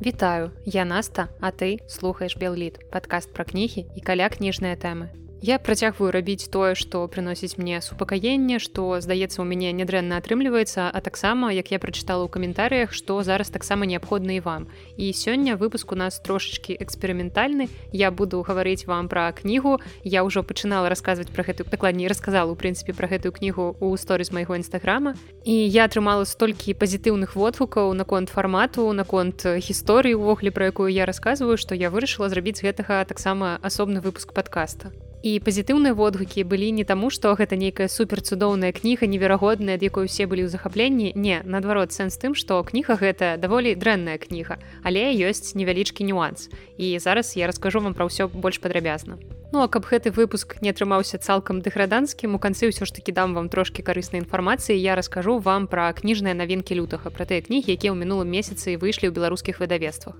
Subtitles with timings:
[0.00, 5.10] Вітаю, я Наста, а ты слухаеш Белліт, падкаст пра кнігі і каля кніжныя тэмы.
[5.40, 10.98] Я працягваю рабіць тое, што прыносіць мне супакаенне, што здаецца у мяне нядрэнна атрымліваецца, а
[11.00, 14.66] таксама як я прачытала ў каментарыях, што зараз таксама неабходна і вам.
[14.98, 17.70] І сёння выпуск у нас трошачки эксперыментальны.
[17.94, 19.78] Я буду гаварыць вам пра кнігу.
[20.02, 24.34] Я ўжо пачынала расказваць пра гэтую дакладней расказала у прынцыпе пра гэтую кнігу ў сторыс
[24.34, 25.14] майго нстаграма.
[25.46, 31.54] І я атрымала столькі пазітыўных водгукаў наконт фармату, наконт гісторыі ўвогуле, пра якую я расказваю,
[31.54, 34.90] што я вырашыла зрабіць гэтага таксама асобны выпуск падкаста
[35.22, 40.06] і пазітыўныя водгукі былі не таму што гэта нейкая супер цудоўная кніга неверагодная ад якой
[40.06, 41.12] усе былі ў захапленні.
[41.18, 46.48] Не наадварот сэнс тым што кніга гэта даволі дрэнная кніга але ёсць невялічкі нюанс.
[46.78, 49.18] І зараз я раскажу вам пра ўсё больш падрабязна.
[49.50, 53.34] Ну а каб гэты выпуск не атрымаўся цалкам дэграданцкім у канцы ўсё ж таки дам
[53.34, 54.78] вам трошки карыснай інфармацыі.
[54.78, 59.10] Я раскажу вам пра кніжныя навінкі лютага пра тыя кнігі якія ў мінулым месяцы выйшлі
[59.10, 60.14] ў беларускіх выдавецтвах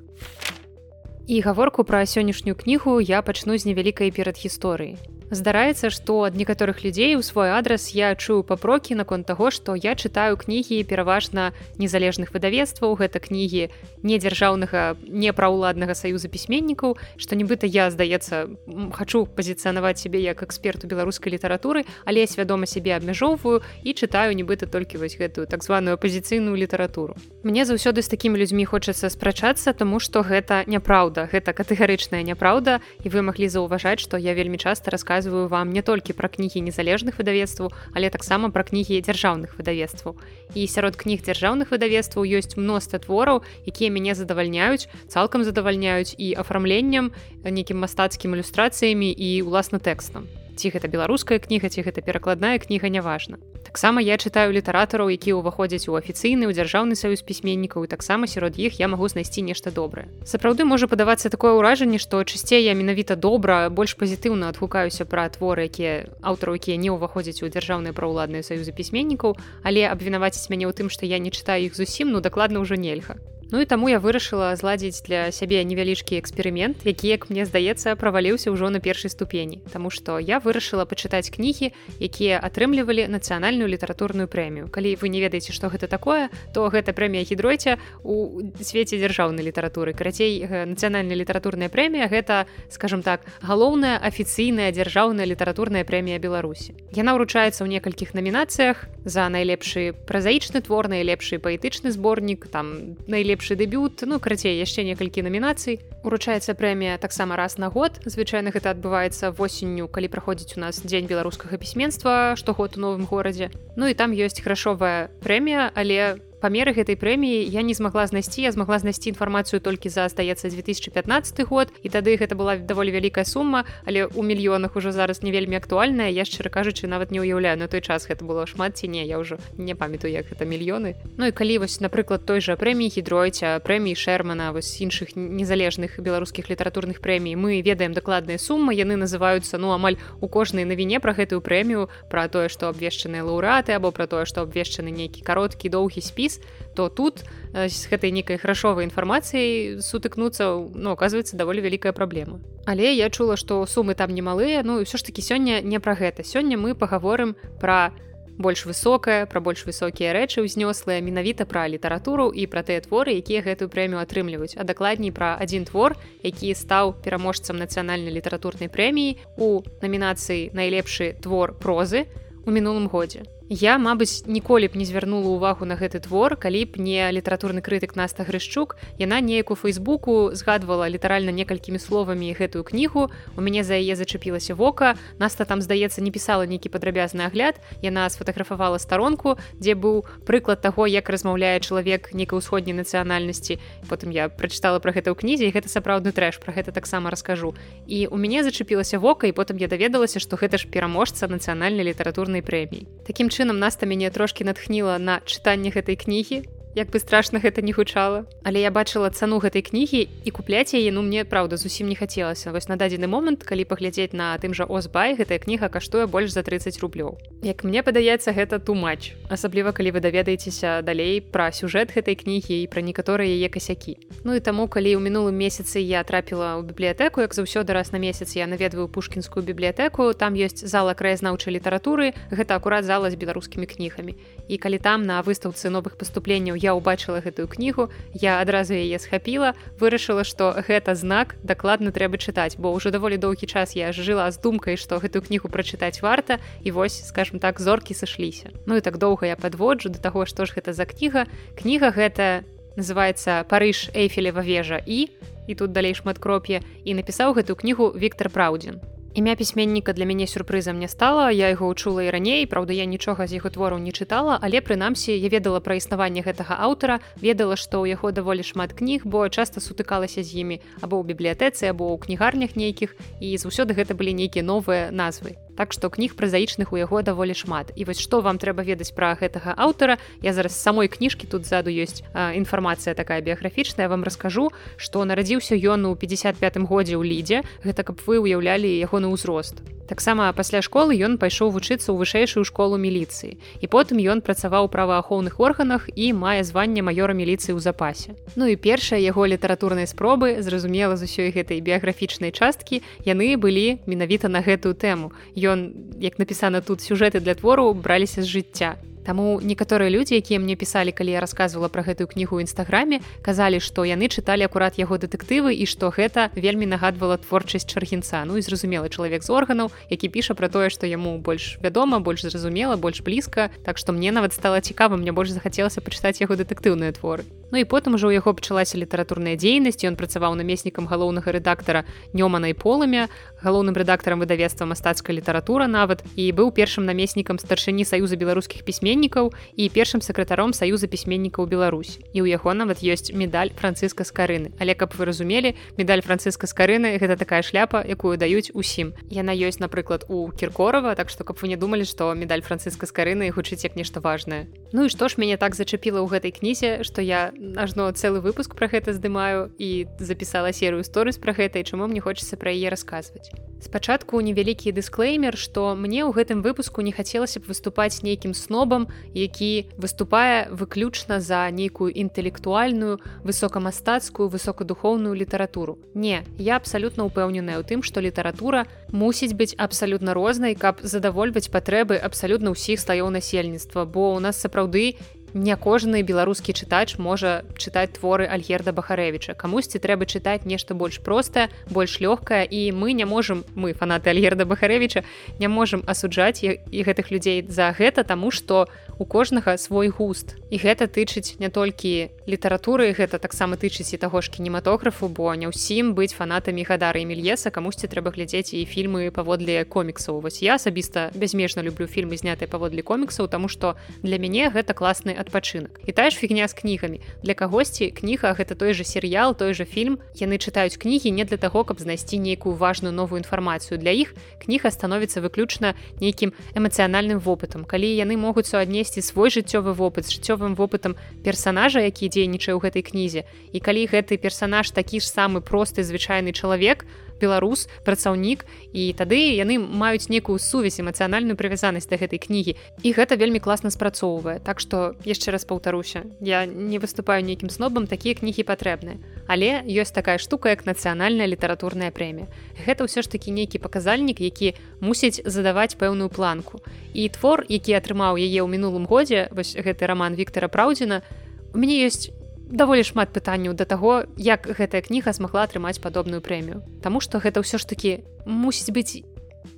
[1.29, 4.97] І гаворку пра сённяшнюю кнігу я пачну з невялікай перадгісторыі.
[5.31, 9.93] Здараецца, што ад некаторых людзей у свой адрас я чую папрокі наконт таго, што я
[9.93, 13.69] чытаю кнігі пераважна незалежных выдавецтваў, гэта кнігі
[14.01, 18.49] недзяржаўнага непраўладнага саюза пісьменнікаў, што нібыта я, здаецца,
[18.97, 24.97] хачу пазіцыянаваць сябе як эксперту беларускай літаратуры, але свядома сябе абмяжоўваю і чытаю нібыта толькі
[24.97, 27.21] вось гэтую так званую апозіцыйную літаратуру.
[27.45, 33.13] Мне заўсёды з такімі людзьмі хочацца спрачацца, таму што гэта няпраўда, гэта катэгарычная няпраўда і
[33.13, 37.19] вы маглі заўважаць, што я вельмі часта расказваю расказваю вам не толькі пра кнігі незалежных
[37.19, 40.15] выдавецтваў, але таксама пра кнігі дзяржаўных выдавецтваў.
[40.55, 47.11] І сярод кніг дзяржаўных выдавецтваў ёсць мноства твораў, якія мяне задавальняюць, цалкам задавальняюць і афармленнем
[47.43, 53.39] нейкім мастацкім ілюстрацыямі і уласна тэкстам ці гэта беларуская кніга ці гэта перакладная кніга няважна
[53.69, 58.57] таксама я чытаю літаратараў якія ўваходзяць у афіцыйны ў дзяржаўны саюз пісьменнікаў і таксама сярод
[58.57, 60.09] іх я магу знайсці нешта добрае.
[60.25, 65.69] Сапраўды можа падавацца такое ўражанне што часцей я менавіта добра больш пазітыўна адгукаюся пра творы
[65.69, 70.89] якія аўтару якія не ўваходзяць у дзяржаўныя праўладныя саюзы пісьменнікаў але абвінаваціць мяне ў тым
[70.89, 73.21] што я не чытаю іх зусім ну дакладна ўжо нельга
[73.51, 78.53] Ну і таму я вырашыла зладзіць для сябе невялічкі эксперымент, які, як мне здаецца, праваліўся
[78.53, 79.65] ўжо на першай ступені.
[79.73, 84.69] Таму што я вырашыла пачытаць кнігі, якія атрымлівалі нацыянальную літаратурную прэмію.
[84.69, 89.97] Калі вы не ведаеце, што гэта такое, то гэта прэмія гідройця у свеце дзяржаўнай літаратуры.
[89.97, 96.77] Карацей нацыянальная літаратурная прэмія гэта, скажем так, галоўная афіцыйная дзяржаўная літаратурная прэмія Беларусі.
[96.93, 103.55] Яна ўручаецца ў некалькіх намінацыях за найлепшы празаічны твор, найлепшы паэтычны зборнік, там найлепшы найлепшы
[103.55, 105.79] дэбют ну карацей яшчэ некалькі намінацый.
[106.03, 108.01] Уручаецца прэмія таксама раз на год.
[108.05, 113.51] Звычайна гэта адбываецца восенню калі праходзіць у нас дзень беларускага пісьменства штогод у новым горадзе.
[113.77, 118.53] Ну і там ёсць грашовая прэмія але памеры гэтай прэміі я не змагла знайсці я
[118.53, 123.65] змагла знайсці інфармацыю толькі за здаецца 2015 год і тады гэта была даволі вялікая сума
[123.85, 127.67] але у мільёнах ужо зараз не вельмі актуальная я шчыра кажучы нават не ўяўляю на
[127.67, 130.95] той час гэта было шмат ці не я ўжо не памятаю як гэта мільёны.
[131.17, 136.51] Ну і калі вось напрыклад той жа прэміі гідройця прэміі шермана вось іншых незалежных беларускіх
[136.51, 141.41] літаратурных прэмій мы ведаем дакладныя суммы яны называюцца ну амаль у кожнай навіне пра гэтую
[141.43, 146.28] прэмію пра тое што абвешчаныя лаўраты або пра тое што абвешчаны нейкі кароткі доўгі спіс
[146.29, 146.41] спіс
[146.75, 152.95] то тут з э, гэтай нейкай грашовай інфармацыяй сутыкнуцца ну оказывается даволі вялікая праблема але
[152.95, 156.23] я чула што сумы там немалыя ну ўсё ж таки сёння не пра гэта.
[156.23, 157.93] Сёння мы пагаворым пра
[158.39, 163.43] больш высокая пра больш высокія рэчы ўзнёслыя менавіта пра літаратуру і пра тыя творы якія
[163.43, 164.55] гэтую прэмію атрымліваюць.
[164.55, 171.57] А дакладней пра адзін твор які стаў пераможцам нацыянальнай літаратурнай прэміі у намінацыі найлепшы твор
[171.59, 172.07] прозы
[172.47, 176.85] у мінулым годзе Я, мабыць, ніколі б не звярнула ўвагу на гэты твор, калі б
[176.85, 178.77] не літаратурны крытык Наста Грышчук.
[179.01, 183.09] Яна неяк у фейсбуку згадвала літаральна некалькімі словамі гэтую кнігу.
[183.09, 185.01] У мяне за яе зачапілася вока.
[185.17, 187.57] Наста там, здаецца, не пісала нейкі падрабязны агляд.
[187.81, 193.57] Яна сфотаграфавала старонку, дзе быў прыклад таго, як размаўляе чалавек нейкай усходняй нацыянальнасці.
[193.89, 197.57] Потым я прачытала пра гэта ў кнізе і гэта сапраўдны трэш, пра гэта таксама раскажу.
[197.89, 202.45] І у мяне зачапілася вока і потым я даведалася, што гэта ж пераможца нацыянальнай літаратурнай
[202.45, 202.85] прэміі.
[203.09, 206.43] Такім чынам наста мяне трошки натхніла на чытанне гэтай кнігі
[206.79, 208.25] як бы страшна гэта не гучала.
[208.47, 212.55] Але я бачыла цану гэтай кнігі і купляць яе ну мне праўда зусім не хацелася.
[212.55, 216.47] Вось на дадзены момант калі паглядзець на тым жа озбай гэтая кніга каштуе больш за
[216.47, 217.19] 30 рублёў.
[217.43, 222.71] Як мне падаецца гэта тумач асабліва калі вы даведаецеся далей пра сюжэт гэтай кнігі і
[222.71, 223.99] пра некаторыя яе касякі.
[224.23, 227.99] Ну і таму калі ў мінулым месяцы я трапіла ў бібліятэку як заўсёды раз на
[227.99, 233.67] месяц я наведваю пушкінскую бібліятэку там ёсць зала краязнаўчай літаратуры гэта акурат зала з беларускімі
[233.67, 234.15] кнігамі.
[234.47, 239.01] І калі там на выстаўцы новых паступленняў я я ўбачыла гэтую кнігу я адразу яе
[239.01, 244.29] схапіла вырашыла што гэта знак дакладна трэба чытаць бо ўжо даволі доўгі час я жыла
[244.29, 248.53] з думкай што гэтую кнігу прачытаць варта і вось скажем так зоркі сышліся.
[248.67, 251.27] Ну і так доўга я подводжу до таго што ж гэта за кніга.
[251.57, 252.45] Кніга гэта
[252.77, 255.09] называется парыж эйфелева вежа і
[255.49, 260.79] і тут далей шматкроп'е і напісаў гэтую кнігу Віктор праўдзін імя пісьменніка для мяне сюрпрызам
[260.79, 264.39] не стала я яго учула і раней Праўда я нічога з яго твораў не чытала
[264.39, 269.03] але прынамсі я ведала пра існаванне гэтага аўтара ведала што ў яго даволі шмат кніг
[269.03, 273.99] бо часта сутыкалася з імі або ў бібліятэцы або ў кнігарнях нейкіх і заўсёды гэта
[273.99, 277.75] былі нейкія новыя назвы Так што кніг празаічных у яго даволі шмат.
[277.75, 279.99] І вось што вам трэба ведаць пра гэтага аўтара?
[280.23, 285.91] Я зараз самой кніжкі тут ззаду ёсць інфармацыя такая біяграфічная вам раскажу што нарадзіўся ён
[285.91, 287.43] у 55 годзе ў лідзе.
[287.67, 292.77] Гэта каб вы ўяўлялі ягоны ўзрост таксама пасля школы ён пайшоў вучыцца ў вышэйшую школу
[292.77, 293.41] міліцыі.
[293.65, 298.15] І потым ён працаваў у праваахоўных органах і мае званне маёра міліцыі ў запасе.
[298.37, 304.29] Ну і першая яго літаратурнай спробы зразумела з усёй гэтай біяграфічнай часткі яны былі менавіта
[304.29, 305.17] на гэтую тэму.
[305.33, 308.77] Ён як напісана тут сюжэты для твору браліся з жыцця
[309.09, 313.57] Таму некаторыя людзі, якія мне пісалі, калі я рассказывала пра гэтую кнігу ў нстаграме, казалі,
[313.57, 318.29] што яны чыталі акурат яго дэтэктывы і што гэта вельмі нагадвала творчасць чаргінца.
[318.29, 322.29] Ну і зразумелы чалавек з органаў, які піша пра тое, што яму больш вядома, больш
[322.29, 323.49] зразумела, больш блізка.
[323.65, 327.25] Так што мне нават стала цікава, мне больш захацелася пачытаць яго дэтэктыўныя творы.
[327.55, 332.51] Ну і потым ужо ў яго пачалася літаратурная дзейнасць, ён працаваў намеснікам галоўнага рэдактара Нёмана
[332.51, 333.09] і полымя,
[333.41, 339.33] галоўным рэдактарам выдавецтва мастацкая літаратура нават і быў першым намеснікам старшыні саюза беларускіх пісьмен пісьменнікаў
[339.57, 341.99] і першым сакратаром саюза пісьменнікаў Беларусь.
[342.13, 346.47] І ў яго нават ёсць медаль францыска з карыны але каб вы разумелі медаль францыска
[346.47, 348.95] з карыны гэта такая шляпа якую даюць усім.
[349.11, 352.93] Яна ёсць напрыклад у кіркорова так што каб вы не думалі што медаль францыска з
[352.93, 356.83] карыны гучыць як нешта важное Ну і што ж мяне так зачапіла ў гэтай кнізе
[356.83, 361.67] што я ажно цэлы выпуск пра гэта здымаю і запісала серыю сторыс пра гэта і
[361.67, 363.31] чаму мне хочацца пра яе расказваць.
[363.59, 369.71] Спачатку невялікі дысклеймер што мне ў гэтым выпуску не хацелася б выступаць нейкім снобам які
[369.79, 375.79] выступае выключна за нейкую інтэлектуальную высокамастацкую высокадухоўную літаратуру.
[375.95, 381.99] Не я абсалютна упэўненая ў тым што літаратура мусіць быць абсалютна рознай каб задавольваць патрэбы
[381.99, 384.99] абсалютна ўсіх слаёў насельніцтва бо у нас сапраўды
[385.35, 391.49] не кожны беларускі чытач можа чытаць творы альгерда бахарэвича камусьці трэба чытаць нешта больш простае
[391.71, 395.05] больш лёгкае і мы не можемм мы фанаты альгерда бахарэвича
[395.39, 400.35] не можемм асуджаць і гэтых людзей за гэта таму што у кожнага свой густ.
[400.51, 405.47] І гэта тычыць не толькі літаратуры гэта таксама тычыць і таго ж кінематографу бо не
[405.47, 410.21] ўсім быць фанатамі гадары мільеса камусьці трэба глядзець і фільмы паводле коміксаў.
[410.21, 415.15] Вось я асабіста бязмежна люблю фільмы знятыя паводле коміксаў тому што для мяне гэта класны
[415.19, 415.83] адпачынак.
[415.87, 417.01] І тая ж фігня з кнігамі.
[417.23, 419.99] Для кагосьці кніга гэта той же серыял той же фільм.
[420.15, 423.79] Яны чытаюць кнігі не для таго каб знайсці нейкую важную новую інфармацыю.
[423.83, 427.67] Для іх кніга становіцца выключна нейкім эмацыянальным вопытам.
[427.67, 430.95] Калі яны могуць суаднесці свой жыццёвы вопыт з жыццёвым вопытам
[431.27, 436.31] персонажа які дзейнічае ў гэтай кнізе і калі гэты персонаж такі ж самы просты звычайны
[436.33, 442.57] чалавек то беларус працаўнік і тады яны маюць некую сувязь эмацыянальную прывязанасць да гэтай кнігі.
[442.83, 444.41] І гэта вельмі класна спрацоўвае.
[444.41, 449.93] Так што яшчэ раз паўтаруся я не выступаю нейкім снобам такія кнігі патрэбныя але ёсць
[449.93, 452.27] такая штука як нацыянальная літаратурная прэмія.
[452.65, 456.65] Гэта ўсё ж такі нейкі паказальнік які мусіць задаваць пэўную планку.
[456.97, 461.05] І твор які атрымаў яе ў мінулым годзе вось гэты роман Віктора праўдзіна
[461.53, 462.09] у мяне ёсць
[462.49, 466.65] даволі шмат пытанняў да таго як гэтая кніга змагла атрымаць падобную прэмію.
[466.83, 467.93] Таму што гэта ўсё ж такі
[468.25, 469.05] мусіць быць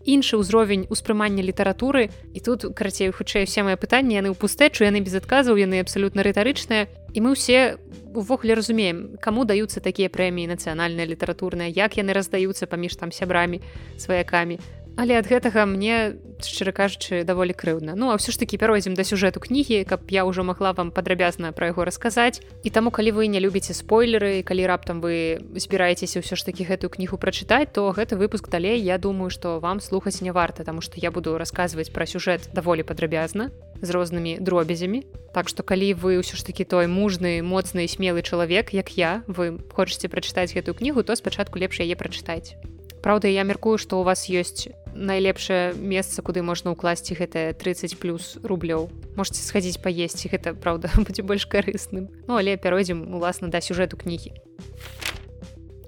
[0.04, 2.10] іншы ўзровень успрымання літаратуры.
[2.34, 6.22] І тут карацей хутчэй усе мае пытанні яны ў пустэчу яны без адказаў яны абсалютна
[6.22, 6.88] рытарычныя.
[7.14, 7.78] І мы ўсе
[8.14, 13.62] увогуле разумеем каму даюцца такія прэміі нацыянальныя літаратурныя як яны раздаюцца паміж там сябрамі
[13.98, 14.58] сваякамі
[14.96, 19.04] Але ад гэтага мне шчыра кажучы даволі крыўна Ну а ўсё ж такі пяройдзем да
[19.04, 22.40] сюжэту кнігі каб я ўжо магла вам падрабязна пра яго расказаць.
[22.64, 26.90] І таму калі вы не любіце спойлеры калі раптам вы збіраецеся ўсё ж такі гэтую
[26.90, 31.00] кнігу прачытаць то гэты выпуск далей я думаю што вам слухаць не варта таму што
[31.00, 35.04] я буду расказваць пра сюжэт даволі падрабязна з рознымі дробязямі.
[35.32, 39.60] Так што калі вы ўсё ж такі той мужны моцны смелы чалавек як я вы
[39.72, 42.56] хочаце прачытаць гэтую кнігу то спачатку лепш яе прачытаць.
[43.00, 48.38] Праўда, я мяркую, што ў вас ёсць найлепшае месца, куды можна ўкласці гэтае 30 плюс
[48.42, 48.88] рублёў.
[49.16, 52.08] Можце схадзіць паесці, гэта праўда будзе больш карысным.
[52.26, 54.32] Ну але пяройдзем уласна да сюжэту кнігі.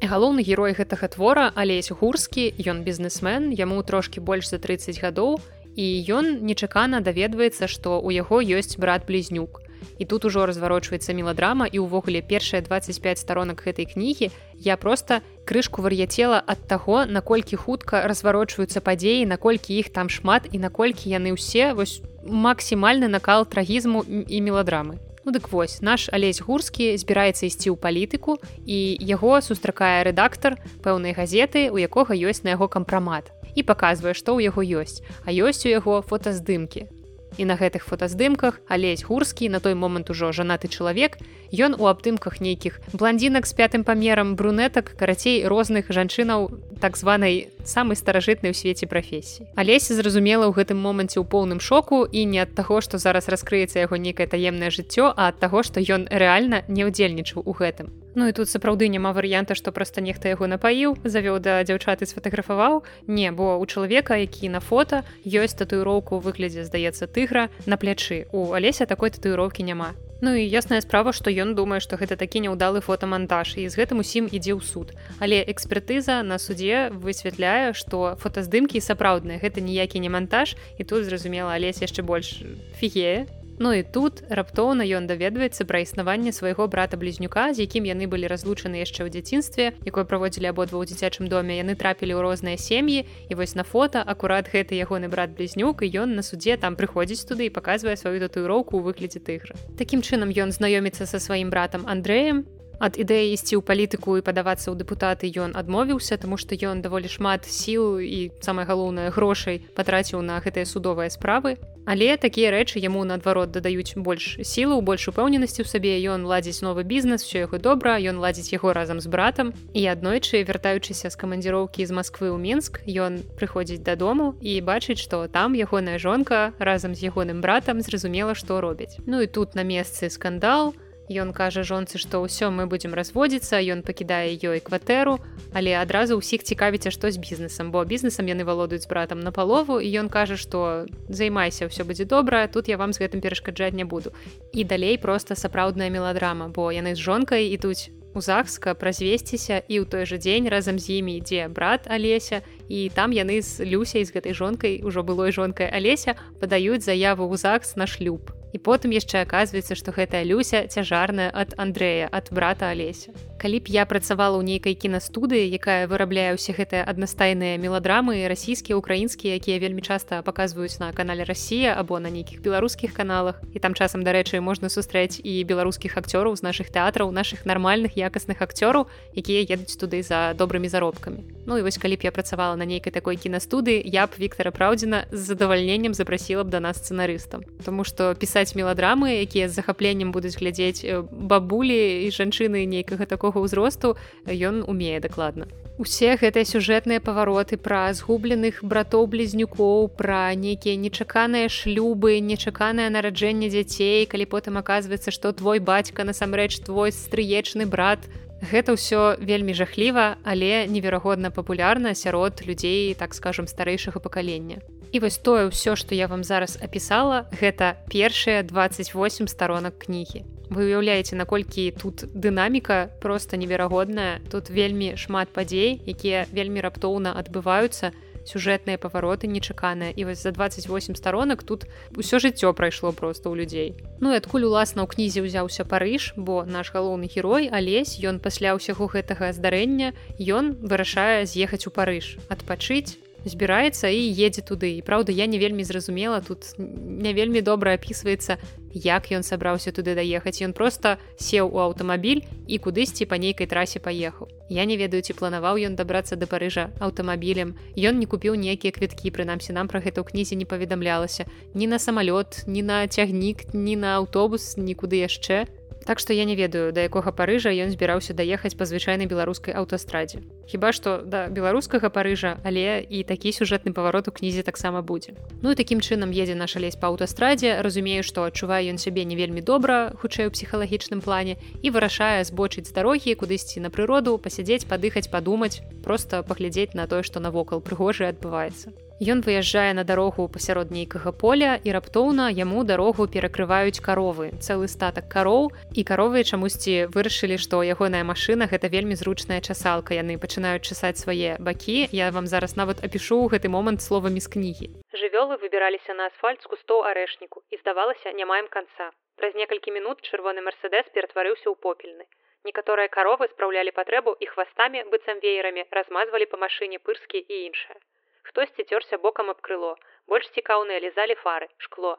[0.03, 5.39] Галоўны герой гэтага твора алесь гурскі, ён бізнесмен, яму трошкі больш за 30 гадоў
[5.79, 9.62] і ён нечакана даведваецца, што ў яго ёсць брат-блізнюк.
[9.99, 15.83] І тут ужо разварочваецца меладрама і ўвогуле першыя 25 сторонак гэтай кнігі я просто крышку
[15.83, 21.75] вар'яцела ад таго наколькі хутка разварочваюцца падзеі наколькі іх там шмат і наколькі яны ўсе
[21.75, 27.79] вось максімальны накал трагізму і меладрамы Ну дык вось наш алесь гурскі збіраецца ісці ў
[27.79, 34.19] палітыку і яго сустракае рэдактар пэўнай газеты у якога ёсць на яго кампрамат і паказвае
[34.19, 35.07] што ў яго ёсць.
[35.23, 36.91] А ёсць у яго фотаздымкі
[37.39, 41.19] і на гэтых фотаздымках алесь гурскі на той момант ужо жанаты чалавек
[41.53, 47.97] ён у абдымках нейкіх бландзінак з пятым памерам брунетак карацей розных жанчынаў так званай самай
[47.97, 49.47] старажытнай у свеце прафесіі.
[49.55, 53.79] Алеся зразумела ў гэтым моманце ў поўным шоку і не ад таго што зараз раскрыецца
[53.79, 58.29] яго нейкае таемнае жыццё а ад таго што ён рэальна не ўдзельнічаў у гэтым Ну
[58.29, 63.33] і тут сапраўды няма варыянта што проста нехта яго напаіў завёў да дзяўчаты сфотаграфаваў не
[63.33, 68.29] бо у чалавека які на фото ёсць татуіроўку выглядзе здаецца тыгра на плячы.
[68.33, 69.97] У алеся такой татуіроўкі няма.
[70.21, 74.05] Ну і ясная справа што ён думае што гэта такі няўдалы фотамантаж і з гэтым
[74.05, 74.93] усім ідзе ў суд.
[75.19, 81.57] Але экспертыза на суде высвятляе што фотаздымкі сапраўдныя гэта ніякі не монтаж і тут зразумела
[81.57, 82.45] алесь яшчэ больш
[82.77, 83.25] фігея
[83.63, 88.83] Ну і тут раптоўна ён даведваецца пра існаванне свайго брата-блізнюка, з якім яны былі разлучаны
[88.83, 93.33] яшчэ ў дзяцінстве, якое праводзілі абодва ў дзіцячым доме, яны трапілі ў розныя сем'і і
[93.39, 97.55] вось на фото акурат гэты ягоны брат-блізнюк і ён на суде там прыходзіць туды і
[97.55, 99.55] паказвае сваю татуіроўку ў выглядзе тыгра.
[99.79, 102.43] Такім чынам ён знаёміцца са сваім братам Андрэем,
[102.83, 107.07] ад ідэі ісці ў палітыку і падавацца ў дэпутаты ён адмовіўся тому што ён даволі
[107.07, 111.63] шмат сіл і самае галоўнае грошай патраціў на гэтыя судовыя справы.
[111.87, 116.83] Але такія рэчы яму наадварот дадаюць больш сілу больш упэўненасці ў сабе ён ладзіць новы
[116.83, 121.87] бізнес все яго добра ён ладзіць яго разам з братам і аднойчы вяртаючыся з камандзіроўкі
[121.87, 127.11] з Масквы ў мінск ён прыходзіць дадому і бачыць што там ягоная жонка разам з
[127.11, 130.75] ягоным братам зразумела што робяць ну і тут на месцы скандал.
[130.75, 135.19] то Ён кажа жонцы, што ўсё мы будзем разводзіцца, ён пакідае ёй кватэру,
[135.51, 139.89] але адразу ўсіх цікавіце, што з бізнесам, бо бізнесам яны валодаюць братам на палову і
[139.99, 144.15] ён кажа, што займайся, ўсё будзе добра, тут я вам з гэтым перашкаджаць не буду.
[144.55, 149.85] І далей проста сапраўдная меладрама, бо яны з жонкай ідуць у захска празвесціся і ў
[149.89, 154.13] той жа дзень разам з імі ідзе брат Алеся і там яны з люсяй з
[154.13, 159.25] гэтай жонкай ужо былой жонкай Алеся падаюць заяву ў захс на шлюб і потым яшчэ
[159.25, 164.47] аказваецца што гэтая люся цяжарная ад Андрэя ад брата алеся калі б я працавала ў
[164.47, 170.95] нейкай кінастудыі якая вырабляе ўсе гэтыя аднастайныя меладрамы расійскія украінскія якія вельмі часта паказваюць на
[170.95, 173.43] канале Росія або на нейкіх беларускіх каналах.
[173.51, 178.39] І там часам дарэчы можна сустрэць і беларускіх акцёраў з наших тэатраў наших нармальных якасных
[178.39, 178.87] акцёраў
[179.19, 181.27] якія едуць туды за добрымі заробкамі.
[181.43, 185.11] Ну і вось калі б я працавала на нейкай такой кінастудыі я б Віктора праўдзіна
[185.11, 187.43] з задавальненнем запрасіла б да нас сцэнарыстам.
[187.67, 193.49] Таму што пісаць меладрамы якія з захапленнем будуць глядзець э, бабулі і жанчыны нейкага такога
[193.49, 193.97] ўзросту
[194.29, 195.49] ён умее дакладна.
[195.81, 204.05] Усе гэтыя сюжэтныя павароты пра згубленых братоў блізнюкоў пра нейкія нечаканыя шлюбы нечаканае нараджэнне дзяцей
[204.07, 208.05] калі потым аказваецца што твой бацька насамрэч твой стрыечны брат.
[208.43, 214.61] Гэта ўсё вельмі жахліва але неверагодна папулярна сярод людзей так скажем старэйшага пакалення.
[214.93, 220.29] І вось тое ўсё, што я вам зараз апісала, гэта першыя 28 сторонок кнігі.
[220.53, 224.21] Вы уяўляеце, наколькі тут дынаміка проста неверагодная.
[224.29, 227.97] Тут вельмі шмат падзей, якія вельмі раптоўна адбываюцца,
[228.29, 229.97] сюжэтныя павароты нечаканыя.
[229.97, 231.65] І вось за 28 сторонок тут
[231.97, 233.69] усё жыццё прайшло просто ў людзей.
[234.05, 238.53] Ну і адкуль уласна ў кнізе ўзяўся парыж бо наш галоўны герой алесь ён пасля
[238.53, 245.13] ўсяго гэтага здарэння ён вырашае з'ехаць у парыж адпачыць збіраецца і едзе туды і праўда
[245.13, 248.39] я не вельмі зразумела тут не вельмі добра опісваецца
[248.75, 253.81] як ён сабраўся туды даехаць ён просто сеў у аўтамабіль і кудысьці па нейкай трасе
[253.81, 258.73] паехаў я не ведаю ці планаваў ён дабрацца да парыжа аўтамабілем ён не купіў нейкія
[258.73, 263.53] квіткі прынамсі нам пра гэта ў кнізе не паведамлялася ні на самалёт ні на цягнік
[263.55, 265.47] ні на аўтобус нікуды яшчэ
[265.85, 270.23] Так што я не ведаю, да якога парыжа ён збіраўся даехаць па звычайнай беларускай аўтастрадзе.
[270.47, 275.19] Хіба што да беларускага парыжа, але і такі сюжэтны паварот у кнізе таксама будзе.
[275.43, 279.19] Ну і такім чынам едзе наша лезь па аўтастрадзе, разумею, што адчувае ён сябе не
[279.19, 284.69] вельмі добра, хутчэй у псіхалагічным плане і вырашае збочыць з дарогі, кудысьці на прыроду, пасядзець,
[284.71, 288.71] падыхаць, падумаць, проста паглядзець на тое, што навокал прыгожае адбываецца.
[289.03, 294.31] Ён выязджае на дарогу пасярод нейкага поля і раптоўна яму дарогу перакрываюць каровы.
[294.39, 299.99] Цэлы статак кароў і каровы чамусьці вырашылі што ягоная машына гэта вельмі зручная часалка.
[299.99, 301.91] Яны пачынаюць часаць свае бакі.
[301.91, 304.71] Я вам зараз нават апішу ў гэты момант словамі з кнігі.
[304.95, 308.95] Жывёлы выбіраліся на асфальтску сто арэшніку і здавалася не маем канца.
[309.19, 312.07] Праз некалькі мінут чырвоны мерседес ператварыўся ў попельны.
[312.47, 317.83] Некаторыя каровы спраўлялі патрэбу і хвастамі быццам веерамі размазвалі па машыне пырскі і іншае.
[318.29, 319.73] Хтосьці цёрся бокам аб крыло,
[320.07, 321.93] больш цікаўныя лізалі фары, шкло.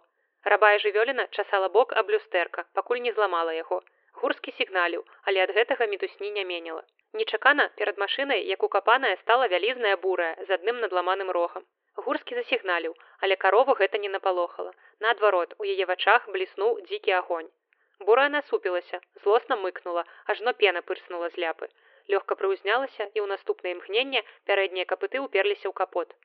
[0.51, 3.79] Рабая жывёліна часала бок аб люстэрка, пакуль не зламала яго.
[4.21, 6.83] Гурскі сігналіў, але ад гэтага мітусні не менела.
[7.13, 11.65] Нечакана перад машынай, як укапаная стала вялізная бурая з адным надламаным рогам.
[12.05, 14.73] Гурскі засігналіў, але карову гэта не напалохала.
[14.99, 17.51] Наадварот, у яе вачах бліснуў дзікі агонь.
[17.99, 21.69] Бурая насупілася, злосна мыкнула, ажно пена пырснула з ляпы.
[22.11, 26.15] Лёгка прыўзнялася і ў наступнае імкненне пярэднія капыты ўперліся ў капот.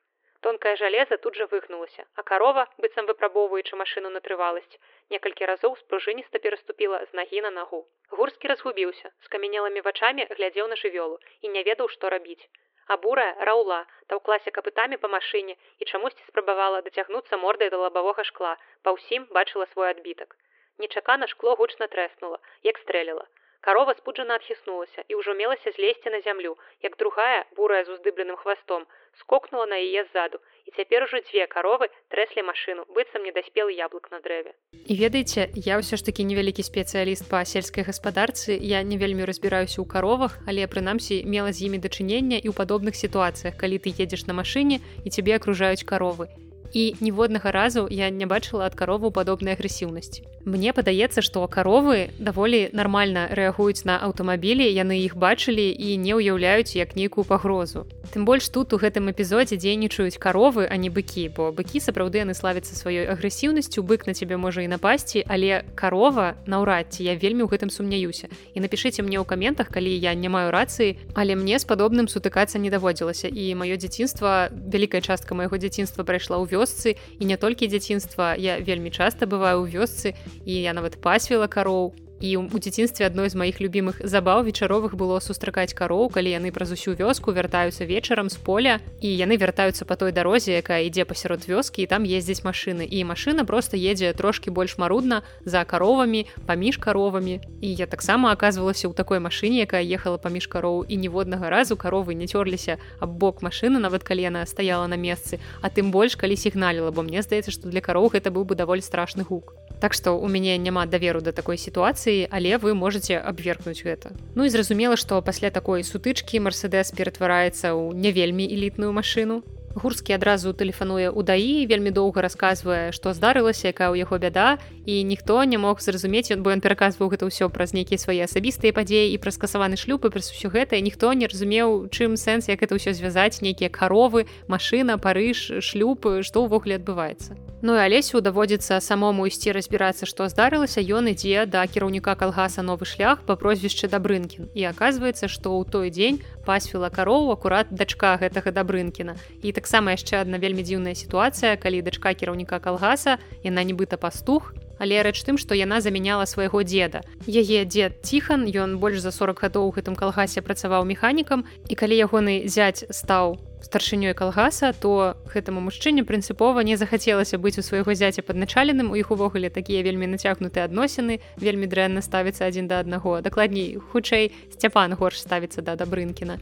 [0.45, 4.79] Тонкае жалеза тут жа выгнулася, а карова, быццам выпрабоўваючы машыну на трываласць,
[5.15, 7.81] некалькі разоў спружыніста пераступіла з нагі на нагу.
[8.19, 12.47] Гурскі разгубіўся, з камянелымі вачамі глядзеў на жывёлу і не ведаў, што рабіць.
[12.87, 13.81] А бурая раўла,
[14.11, 18.55] таўклася капытамі па машыне і чамусьці спрабавала дацягнуцца мордай да лабавога шкла,
[18.87, 20.39] па ўсім бачыла свой адбітак.
[20.79, 22.39] Нечакана шкло гучна трэснула,
[22.71, 23.27] як стрэліла.
[23.61, 28.87] Карова спуджана адхіснулася і ўжо мелася злезці на зямлю, як другая, бурая з уздыбленым хвастом,
[29.19, 34.09] скокнула на яе ззаду і цяпер ужо дзве каровы трэслі машыну быццам не даспелы яблык
[34.13, 38.97] на дрэве і ведаеце я ўсё ж такі невялікі спецыяліст па сельскай гаспадарцы я не
[39.01, 43.81] вельмі разбіраюся ў каровах але прынамсі мела з імі дачынення і ў падобных сітуацыях калі
[43.83, 46.29] ты едзеш на машыне і цябе акружаюць каровы
[46.73, 50.23] і ніводнага разу я не бачыла ад карову падобнай агрэсіўнасці.
[50.45, 56.75] Мне падаецца, што каровы даволі нармальна рэагуюць на аўтамабілі, яны іх бачылі і не ўяўляюць
[56.79, 57.85] як нейкую пагрозу.
[58.09, 62.33] Тым больш тут у гэтым эпізодзе дзейнічаюць каровы, а не быкі, бо быкі сапраўды яны
[62.33, 67.43] славяцца сваёй агрэсіўнасцю, бык на цябе можа і напасці, але карова наўрад ці я вельмі
[67.45, 68.31] ў гэтым сумняюся.
[68.55, 72.57] І напішыце мне ў каментах, калі я не маю рацыі, але мне з падобным сутыкацца
[72.57, 77.39] не даводзілася і маё дзяцінства вялікая частка майго дзяцінства прайшла ў вёс вёсцы і не
[77.39, 80.11] толькі дзяцінства я вельмі часта бываю ў вёсцы
[80.43, 85.19] і я нават пасвіла кароў і у дзяцінстве адной з маіх любімых забаў вечаровых было
[85.19, 89.95] сустракаць кароў калі яны праз усю вёску вяртаюцца вечарам з поля і яны вяртаюцца по
[89.95, 92.83] той дарозе якая ідзе пасярод вёскі і там ездзіць машыны.
[92.83, 98.87] І машына просто едзе трошки больш марудна за каровамі паміж каровамі і я таксама аказвалася
[98.89, 103.41] ў такой машыне якая ехала паміж кароў і ніводнага разу каровы не цёрліся аб бок
[103.41, 107.51] машыны нават калі яна стаяла на месцы а тым больш калі сігналіла бо мне здаецца
[107.51, 111.21] што для кароў гэта быў бы даволі страшны гук Так што у мяне няма даверу
[111.21, 114.11] да такой сітуацыі, але вы можете абвергнуць гэта.
[114.35, 119.43] Ну і зразумела, што пасля такой сутычкі Мерседес ператвараецца ў не вельмі элітную машыну
[119.75, 125.03] гурскі адразу тэлефануе ў даі вельмі доўга расказвае што здарылася якая ў яго бяда і
[125.05, 129.21] ніхто не мог зразумець бо ён пераказваў гэта ўсё праз нейкія свае асабістыя падзеі і
[129.21, 132.93] пра скасаваны шлюб і праз усё гэта ніхто не разумеў чым сэнс як это ўсё
[132.97, 139.51] звязаць нейкія каровы машына парыж шлюб што ўвогуле адбываецца Ну і алесю даводзіцца самому ісці
[139.51, 145.27] разбірацца што здарылася ён ідзе да кіраўніка калгаса новы шлях па прозвішчы дабрынкін і аказваецца
[145.27, 149.13] што ў той дзень пасвіла кароў акурат дачка гэтага дабрынкіна.
[149.45, 155.03] І таксама яшчэ адна вельмі дзіўная сітуацыя калі дачка кіраўніка калгаса яна нібыта пастух але
[155.03, 159.69] рэч тым што яна замяняла свайго деда яе дзед ціхан ён больш за 40 гадоў
[159.69, 166.07] у гэтым калгасе працаваў механікам і калі ягоны зять стаў старшынёй калгаса то гэтаму мужчыне
[166.07, 171.19] прынцыпова не захацелася быць у свайго зяця падначаленым у іх увогуле такія вельмі нацягнутыя адносіны
[171.35, 173.19] вельмі дрэнна ставіцца адзін да аднаго.
[173.21, 176.38] Дакладней хутчэй сцяпан горш ставіцца да дабрынкіна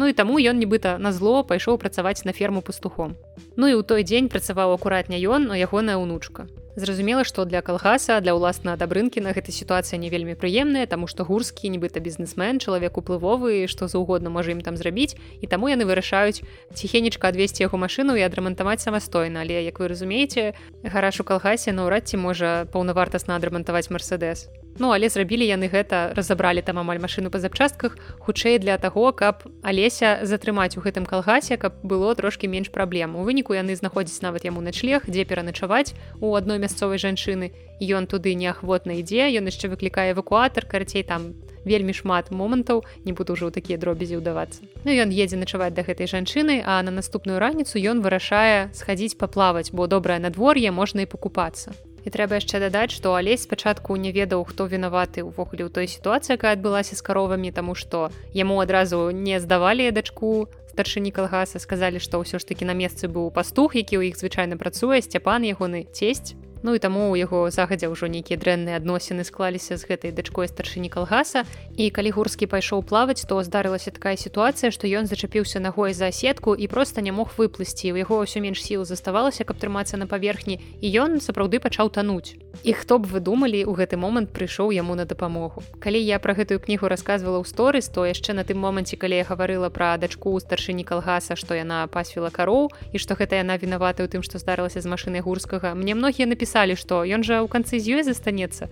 [0.00, 3.16] Ну і таму ён нібыта на зло пайшоў працаваць на ферму пастухом.
[3.56, 8.20] Ну і ў той дзень працаваў акуратня ён но ягоная ўнучка Зразумела, што для калгаса
[8.24, 13.66] для ўласна дабрынкіна гэта сітуацыя не вельмі прыемная, таму што гурскі нібыта бізнесмен, чалавек уплывовы,
[13.66, 18.22] што заўгодна можа ім там зрабіць і таму яны вырашаюць ціхенечка адвесці яго машыну і
[18.22, 24.46] адрамантаваць самастойна, але як вы разумееце, гараж у калгасе наўрад ці можа паўнавартасна адрамантаваць мерседес.
[24.78, 29.44] Ну але зрабілі яны гэта разабралі там амаль машыну па запчастках хутчэй для таго каб
[29.62, 33.16] алеся затрымаць у гэтым калгасе каб было трошки менш праблем.
[33.16, 37.52] У выніку яны знаходзяць нават яму на члег дзе пераначаваць у адной мясцовай жанчыны.
[37.80, 43.36] Ён туды неахвотна ідзе ён яшчэ выклікае эвакуатар карацей там вельмі шмат момантаў не буду
[43.36, 44.64] ўжо такія дробязі ўдавацца.
[44.84, 49.72] Ну ён едзе начаваць да гэтай жанчыны а на наступную раніцу ён вырашае схадзіць паплаваць
[49.72, 54.44] бо добрае надвор'е можна і пакупацца І трэба яшчэ дадаць, што алесь спачатку не ведаў,
[54.44, 59.40] хто вінаваты ўвогуле ў той сітуацыі, якая адбылася з каровамі, таму што яму адразу не
[59.40, 64.14] здавалі дачку старшыні калгаса, сказалі, што ўсё ж такі на месцы быў пастух, які ў
[64.14, 66.38] іх звычайна працуе, сцяпан ягоны цесть.
[66.62, 70.92] Ну і таму у яго загадзя ўжо нейкія дрэнныя адносіны склаліся з гэтай дачкой старшыні
[70.92, 71.48] калгаса.
[71.72, 76.52] І калі гурскі пайшоў плаваць то здарылася такая сітуацыя што ён зачапіўся ногой за сетку
[76.52, 77.92] і проста не мог выплысці.
[77.92, 82.36] У яго ўсё менш сіл заставалася каб трымацца на паверхні і ён сапраўды пачаў тануць.
[82.60, 85.64] І хто б вы думалі у гэты момант прыйшоў яму на дапамогу.
[85.80, 89.24] Калі я пра гэтую кнігу рассказывала ў сторыс то яшчэ на тым моманце калі я
[89.24, 94.12] гаварыла пра дачку старшыні калгаса што яна пасвіла кароў і што гэта яна вінавата ў
[94.12, 97.78] тым што здарылася з машынай гурскага мне многія напісалі напісалі што ён жа ў канцы
[97.78, 98.66] з ёй застанецца.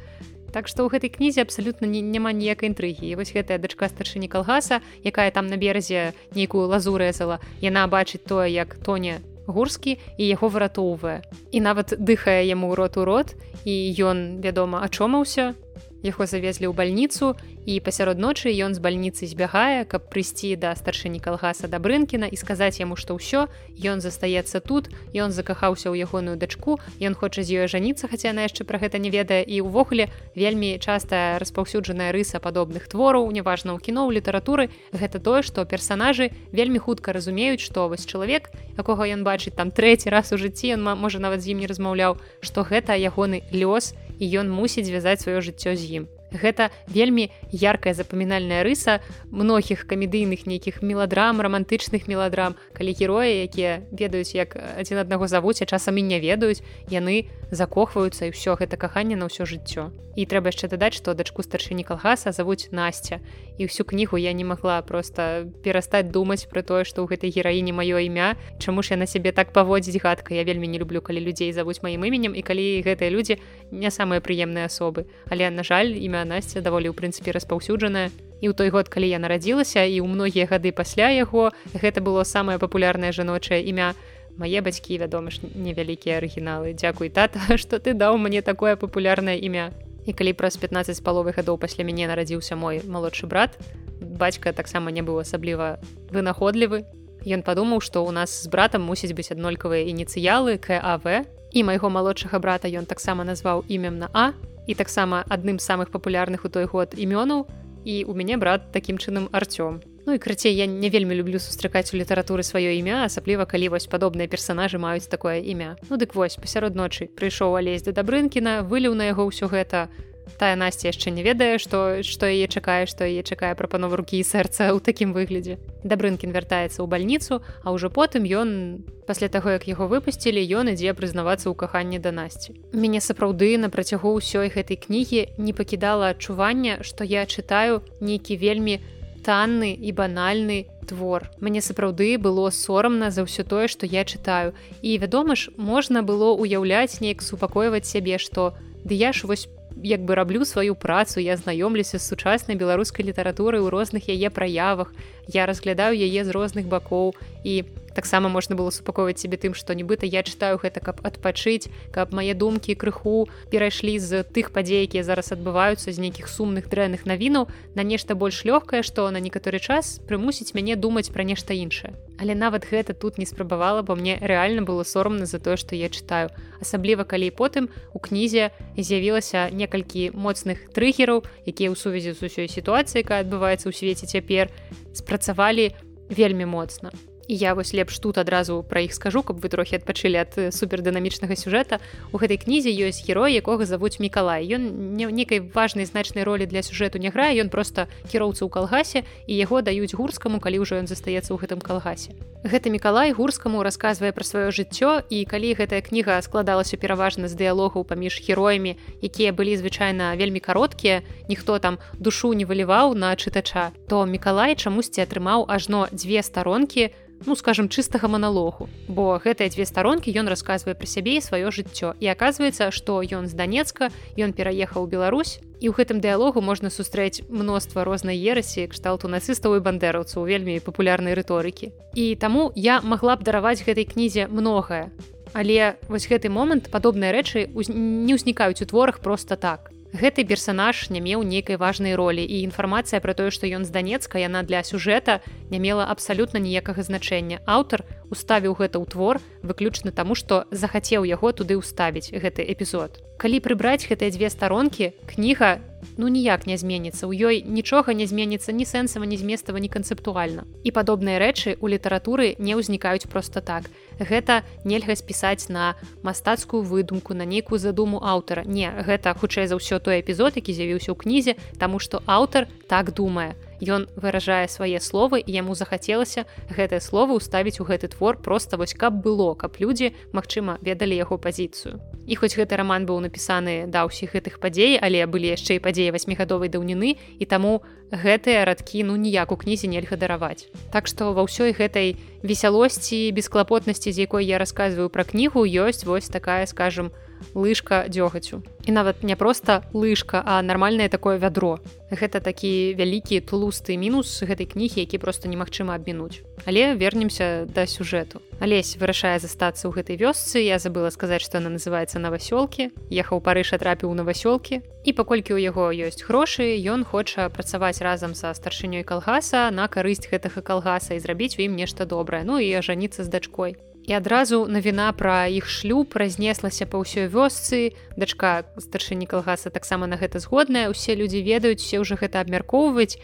[0.51, 3.15] Так што ў гэтай кнізе абсалютна не, няма ніякай інтрыгі.
[3.15, 8.51] Вось гэтая дачка старшыні калгаса якая там на беразе нейкую лазу рэзала яна бачыць тое
[8.51, 11.23] як тоне гурскі і яго выратоўвае.
[11.55, 15.55] І нават дыхае яму рот у рот і ён вядома ачомаўся
[16.03, 17.35] яго завезлі ў бальніцу
[17.69, 22.37] і пасярод ночы ён з бальніцы збягае каб прыйсці да старшыні калгаса да брынкіна і
[22.39, 23.51] сказаць яму што ўсё
[23.83, 28.47] ён застаецца тут ён закахаўся ў ягоную дачку ён хоча з ёй жаніцца хаця яна
[28.47, 30.09] яшчэ пра гэта не ведае і ўвогуле
[30.39, 34.71] вельмі частая распаўсюджаная рыса падобных твораў неважна ў кіно ў літаратуры.
[34.93, 40.09] Гэта тое што персанажы вельмі хутка разумеюць што вось чалавек якога ён бачыць там трэці
[40.15, 44.31] раз у жыцці ён можа нават з ім не размаўляў што гэта ягоны лёс і
[44.41, 50.83] ён мусіць звязаць сваё жыццё з ім гэта вельмі яркая запамінальная рыса многіх камедыйных нейкіх
[50.83, 52.57] меладрам романтычных меладрам.
[52.73, 58.29] Калі героі якія ведаюць як адзін аднаго завуць а часам і не ведаюць яны закохваюцца
[58.29, 59.93] і ўсё гэта каханне на ўсё жыццё.
[60.19, 63.23] І трэба яшчэ дадаць што дачку старшыні калгаса завуць насця.
[63.57, 67.73] І ўсю кнігу я не магла просто перастаць думаць про тое што ў гэтай гераіне
[67.73, 68.35] маё імя.
[68.59, 70.35] Чаму ж я на сябе так паводзіць гадка?
[70.35, 73.39] Я вельмі не люблю калі людзей завуць маім іменем і калі гэтыя людзі
[73.71, 75.07] не самыя прыемныя асобы.
[75.31, 78.11] Але на жаль імя імя насця даволі ў прынцыпе распаўсюджаная.
[78.43, 82.27] І ў той год калі я нарадзілася і ў многія гады пасля яго гэта было
[82.27, 83.95] самае папулярнае жаночае імя.
[84.39, 86.75] Мае бацькі вядома ж невялікія арыгіналы.
[86.75, 89.71] Дякуй тата што ты даў мне такое папулярнае імя.
[90.07, 93.55] І калі праз 15 паловы гадоў пасля мяне нарадзіўся мой малодшы брат
[94.01, 95.79] бацька таксама не быў асабліва
[96.11, 96.87] вынаходлівы
[97.27, 101.03] Ён падумаў што ў нас з братам мусіць быць аднолькавыя ініцыялы кав
[101.51, 104.33] і майго малодшага брата ён таксама назваў імем на а
[104.69, 107.49] і таксама адным з самых папулярных у той год імёнаў
[107.89, 111.93] і у мяне брат такім чынам арцём Ну і крыцей я не вельмі люблю сустракаць
[111.93, 115.77] у літаратуры сваё імя асабліва калі вось падобныя персонажы маюць такое імя.
[115.91, 119.93] Ну дык вось пасярод ночы прыйшоў алесь да дабрынкіна выліў на яго ўсё гэта
[120.39, 124.27] тая насця яшчэ не ведае што што яе чакае што яе чакае прапанова рукі і
[124.27, 125.57] сэрца ў такім выглядзе.
[125.85, 130.93] Дабрынкін вяртаецца ў бальніцу а ўжо потым ён пасля таго як яго выпусцілі ён ідзе
[130.93, 132.53] прызнавацца ў каханні да насці.
[132.77, 138.81] Мяне сапраўды на працягу ўсёй гэтай кнігі не пакідала адчування што я чытаю нейкі вельмі
[139.25, 141.29] танны і банальны твор.
[141.41, 144.57] Мне сапраўды было сорамна за ўсё тое што я чытаю.
[144.81, 148.57] І вядома ж можна было уяўляць неяк супакойваць сябе што
[148.89, 149.49] ды я ж вось
[149.83, 154.93] як бы раблю сваю працу я знаёмлюся з сучаснай беларускай літаратурай у розных яе праявах
[155.29, 157.15] я разглядаю яе з розных бакоў.
[157.45, 157.65] І
[157.99, 162.31] таксама можна было супакоіць себе тым што нібыта я чытаю гэта каб адпачыць каб мае
[162.39, 167.83] думкі крыху перайшлі з тых падзей якія зараз адбываюцца з нейкіх сумных дрэнных навінаў на
[167.83, 171.91] нешта больш лёгкае што на некаторы час прымусіць мяне думаць пра нешта іншае.
[172.23, 175.91] Але нават гэта тут не спрабавала бо мне рэальна было сорамна за тое што я
[175.91, 176.31] чытаю.
[176.63, 183.03] Асабліва калі потым у кнізе з'явілася некалькі моцных трыгераў якія ў сувязі з усёй сітуацыяй
[183.03, 184.55] якая адбываецца ў свеце цяпер
[184.95, 185.75] спрацавалі
[186.11, 186.95] вельмі моцна
[187.29, 191.79] я вось лепш тут адразу пра іх скажу каб вы трохі адпачылі ад супердынамічнага сюжэта.
[192.13, 194.49] У гэтай кнізе ёсць герой якога завуць мікалай.
[194.49, 199.05] Ён не нейкай важнай значнай ролі для сюжэту не грае ён просто кіроўца ў калгасе
[199.29, 204.13] і яго даюць гурскаму калі ўжо ён застаецца ў гэтым калгасе гэты мікалай гурскаму расказвае
[204.15, 209.59] пра сваё жыццё і калі гэтая кніга складалася пераважна з дыялогаў паміж героямі якія былі
[209.59, 215.89] звычайна вельмі кароткія ніхто там душу не выліваў на чытача то мікалай чамусьці атрымаў ажно
[215.91, 216.95] дзве старонкі
[217.27, 218.69] ну скажем чыстага маналогу.
[218.87, 221.99] Бо гэтыя дзве старонкі ён расказвае пра сябе і сваё жыццё.
[221.99, 227.23] І аказваецца што ён з данецка ён пераехаў Беларусь і ў гэтым дыялогу можна сустрэць
[227.29, 231.73] мноства рознай ерасі кшталту нацыстаў і бандераўцаў вельмі папулярнай рыторыкі.
[231.95, 234.91] І таму я магла б дараваць гэтай кнізе многае.
[235.35, 241.01] Але вось гэты момант падобныя рэчы не ўзнікаюць у творах просто так Гэты персанаж не
[241.01, 245.25] меў нейкай важнай ролі і інфармацыя пра тое, што ён з данецка яна для сюжэта
[245.49, 247.41] не мела абсалютна ніякага значэння.
[247.49, 253.01] Аўтар уставіў гэта ў твор выключна таму, што захацеў яго туды ўставіць гэты эпізод.
[253.17, 255.65] Калі прыбраць гэтыя дзве старонкі, кніга
[255.97, 257.07] ну ніяк не зменіцца.
[257.07, 260.45] У ёй нічога не зменіцца ні сэнсава ні зместава ні канцэптуальна.
[260.65, 263.71] І падобныя рэчы у літаратуры не ўзнікаюць просто так.
[263.99, 268.45] Гэта нельга спісаць на мастацкую выдумку на нейкую задуму аўтара.
[268.45, 272.95] Не гэта хутчэй за ўсё той эпізод які з'явіўся ў кнізе таму што аўтар так
[272.95, 273.35] думае.
[273.59, 279.03] Ён выражае свае словы яму захацелася гэтыя словы ўставіць у гэты твор просто вось каб
[279.03, 284.17] было каб людзі магчыма ведалі яго пазіцыю і хоць гэты роман быў напісаны да ўсіх
[284.17, 287.61] гэтых падзей але былі яшчэ і падзеі васьмігадовай даўніны і таму
[287.93, 290.49] гэтыя радкі ну ніяк у кнізе нельга дараваць.
[290.73, 296.09] Так што ва ўсёй гэтай весялосці бесклапотнасці з якой я рассказываю пра кнігу ёсць вось
[296.09, 298.43] такая скажем у лыжка дзёгацю.
[298.67, 301.59] І нават не проста лыжка а нармальнае такое вядро.
[301.91, 306.23] Гэта такі вялікі тлусты мінус гэтай кнігі які просто немагчыма абмінуць.
[306.45, 308.21] Але вернемся да сюжэту.
[308.41, 310.39] Алесь вырашае застацца ў гэтай вёсцы.
[310.45, 315.69] Я забыла сказаць што она называется навасёлкі ехаў парыж атрапіў навасёлкі і паколькі ў яго
[315.73, 321.37] ёсць грошы ён хоча працаваць разам са старшынёй калгаса на карысць гэтага калгаса і зрабіць
[321.39, 323.57] у ім нешта добрае ну і ажаніцца з дачкой
[323.89, 327.73] і адразу навіна пра іх шлюб разнеслася па ўсёй вёсцы.
[327.97, 330.69] Дачка старшыні калгаса таксама на гэта згодная.
[330.69, 333.01] Усе людзі ведаюць все ўжо гэта абмяркоўваць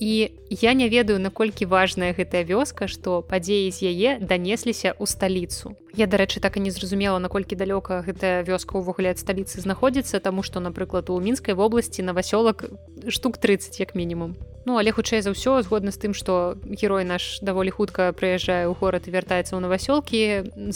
[0.00, 5.74] і я не ведаю наколькі важная гэтая вёска што падзеі з яе данесліся ў сталіцу.
[5.98, 10.46] Я дарэчы так і не зразумела наколькі далёка гэтая вёска ўвогуле ад сталіцы знаходзіцца таму
[10.46, 12.70] што напрыклад у мінскай вобласці на васёлак
[13.08, 14.36] штук 30 як мінімум.
[14.68, 18.76] Ну але хутчэй за ўсё згодна з тым што герой наш даволі хутка прыязджае ў
[18.76, 20.20] горад і вяртаецца ў навасёлкі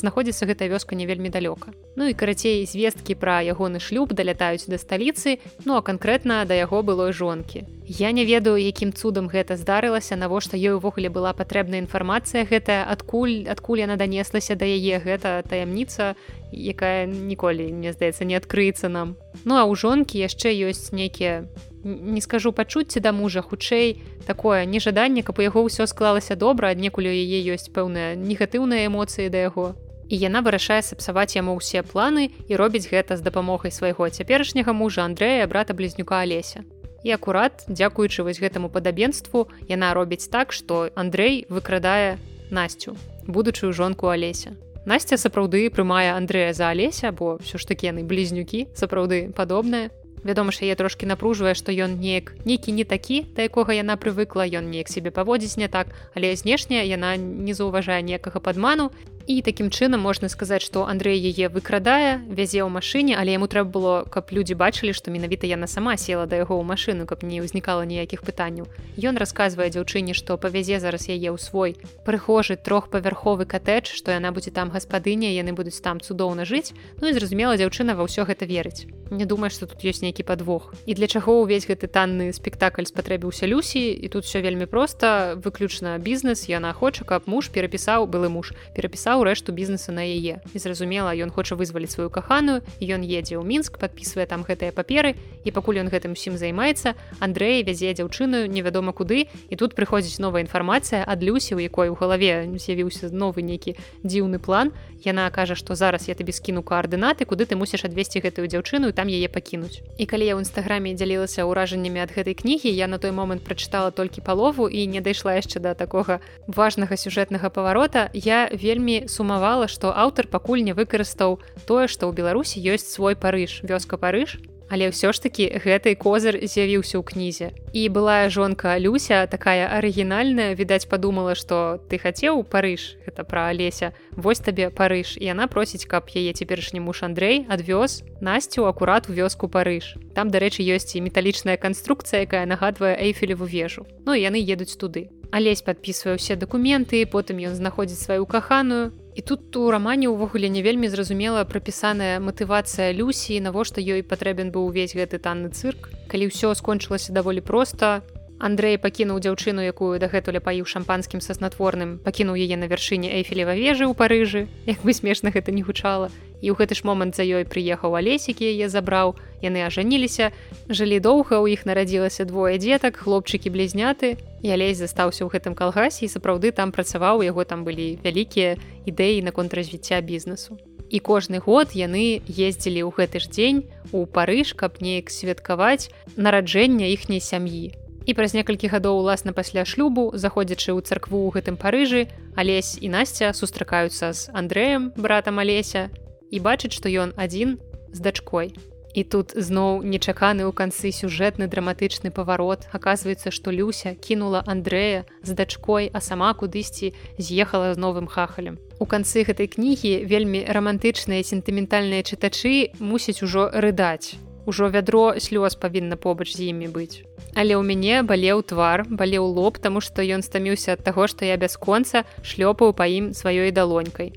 [0.01, 1.77] знаходзіцца гэтая вёска не вельмі далёка.
[1.95, 6.81] Ну і карацей звесткі пра ягоны шлюб далятаюць да сталіцы ну а канкрэтна да яго
[6.83, 12.49] былой жонкі Я не ведаю якім цудам гэта здарылася навошта ёй увогуле была патрэбная інфармацыя
[12.49, 14.97] гэтая адкуль адкуль яна данеслася да яе.
[14.97, 16.17] Гэта таямніца
[16.57, 19.21] якая ніколі мне здаецца не адкрыецца нам.
[19.45, 21.45] Ну а ў жонкі яшчэ ёсць нейкія
[21.85, 27.13] не скажу пачуцці да мужа хутчэй такое нежаданне каб у яго ўсё склалася добра аднекуль
[27.13, 29.77] у яе ёсць пэўныя негатыўныя эмоцыі да яго.
[30.09, 35.05] І яна вырашае сапсаваць яму ўсе планы і робіць гэта з дапамогай свайго цяперашняга мужа
[35.05, 36.65] Андрэя брата блізнюка алеся
[37.05, 42.19] і акурат дзякуючы вось гэтаму падабенству яна робіць так што Андрэй выкрадае
[42.51, 44.55] насцю будучую жонку алеся.
[44.85, 49.95] Насця сапраўды прымае Андрэя за алеся бо ўсё ж такі яны блізнюкі сапраўды падобныя.
[50.23, 54.47] Вядома ж яе трошки напружвае што ён неяк нейкі не такі да якога яна прывыкла
[54.47, 58.91] ён неяк себе паводзіць не так але знешняя яна не заўважае некага падману
[59.39, 63.69] і такім чынам можна сказаць што Андрей яе выкрадае вязе ў машыне але яму трэба
[63.73, 67.41] было каб людзі бачылі што менавіта яна сама села да яго ў машыну каб не
[67.41, 68.69] ўзнікала ніякіх пытанняў.
[69.01, 74.53] Ён расказвае дзяўчыне што павязе зараз яе ў свой прыхожы трохпавярховы катэдж што яна будзе
[74.53, 76.77] там гаспадыня яны будуць там цудоўна жыць.
[77.01, 78.85] Ну і зразумела дзяўчына ва ўсё гэта верыць.
[79.13, 80.73] Не думаю што тут ёсць нейкі падвох?
[80.89, 83.93] І для чаго ўвесь гэты танны спектакль спатрэбіўся люсі?
[83.93, 85.37] І тут все вельмі проста.
[85.37, 90.43] Выключна бізнес яна хоча каб муж перапісаў былы муж перапісаў пераклаў рэшту бізнеса на яе.
[90.55, 95.15] І зразумела ён хоча вызваліць сваю каханую ён едзе ў мінск подписывае там гэтыя паперы
[95.45, 100.43] і пакуль ён гэтым усім займаецца Андрэй вязе дзяўчыну невядома куды і тут прыходзіць новая
[100.43, 104.73] інфармацыя ад люсі у якой у галаве з'явіўся новы нейкі дзіўны план.
[105.03, 108.97] Яна кажа што зараз я табе скіну коаардынаты куды ты мусіш адвесці гэтую дзяўчыну і
[108.97, 109.83] там яе пакінуць.
[109.99, 113.91] І калі я ў нстаграме дзялілася ўражаннямі ад гэтай кнігі я на той момант прачытала
[113.91, 118.11] толькі палову і не дайшла яшчэ да такога важнага сюжэтнага паварота.
[118.15, 123.61] Я вельмі сумавала што аўтар пакуль не выкарыстаў тое што ў беларусі ёсць свой парыж
[123.63, 124.39] вёска парыж
[124.73, 127.49] але ўсё ж такі гэтай козыр з'явіўся ў кнізе.
[127.77, 133.93] І былая жонка люся такая арыгінальная відаць падумала што ты хацеў парыж гэта пра алеся
[134.17, 139.13] вось табе парыж і яна просіць каб яе цяперашні муж Андрей адвёз насцю акурат у
[139.13, 143.85] вёску парыж там дарэчы ёсць і металічная канструкцыя якая нагадвае эйфелеву вежу.
[144.09, 149.57] Ну яны едуць туды алесь подписывае ўсе дакументы потым ён знаходзіць сваю каханую і тут
[149.57, 155.17] у рамане ўвогуле не вельмі зразумела прапісаная матывацыя люсі навошта ёй патрэбен быў увесь гэты
[155.17, 158.05] танны цырк калі ўсё скончылася даволі проста
[158.43, 163.89] Андрей пакінуў дзяўчыну якую дагэтуля паіў шампанскім са снатворным пакінуў яе на вяршыні эйфелева вежы
[163.89, 167.47] ў парыжы як бы смешна гэта не гучала і ў гэты ж момант за ёй
[167.47, 169.15] прыехаў алесікі яе забраў.
[169.41, 170.35] Яны ажаніліся
[170.67, 174.19] жылі доўга у іх нарадзілася двое дзетак хлопчыкі блізняты.
[174.43, 179.23] Я лезь застаўся ў гэтым калгасе і сапраўды там працаваў яго там былі вялікія ідэі
[179.23, 180.59] наконт развіцця бізнесу.
[180.91, 183.61] І кожны год яны ездзілі ў гэты ж дзень
[183.95, 187.73] у парыж каб неяк святкаваць нараджэння іхняй сям'і.
[188.03, 192.91] І праз некалькі гадоў уласна пасля шлюбу заходзячы ў царкву ў гэтым парыжы алесь і
[192.91, 195.87] насця сустракаюцца з андрэем братам алеся
[196.33, 197.59] і бачыць што ён адзін
[197.93, 198.57] з дачкой
[198.95, 202.69] І тут зноў нечаканы ў канцы сюжэтны драматычны паварот.
[202.77, 208.61] Аказваецца, што Люся кінула Андрэя з дачкой, а сама кудысьці з'ехала з новым хахалем.
[208.77, 214.21] У канцы гэтай кнігі вельмі рамантычныя сентыментальныя чытачы мусяць ужо рыдаць.
[214.45, 217.07] Ужо вядро слёз павінна побач з імі быць.
[217.33, 221.41] Але ў мяне балеў твар, балеў лоб, таму што ён стаміўся ад таго, што я
[221.41, 224.13] бясконца шлёпаю па ім сваёй далонькай.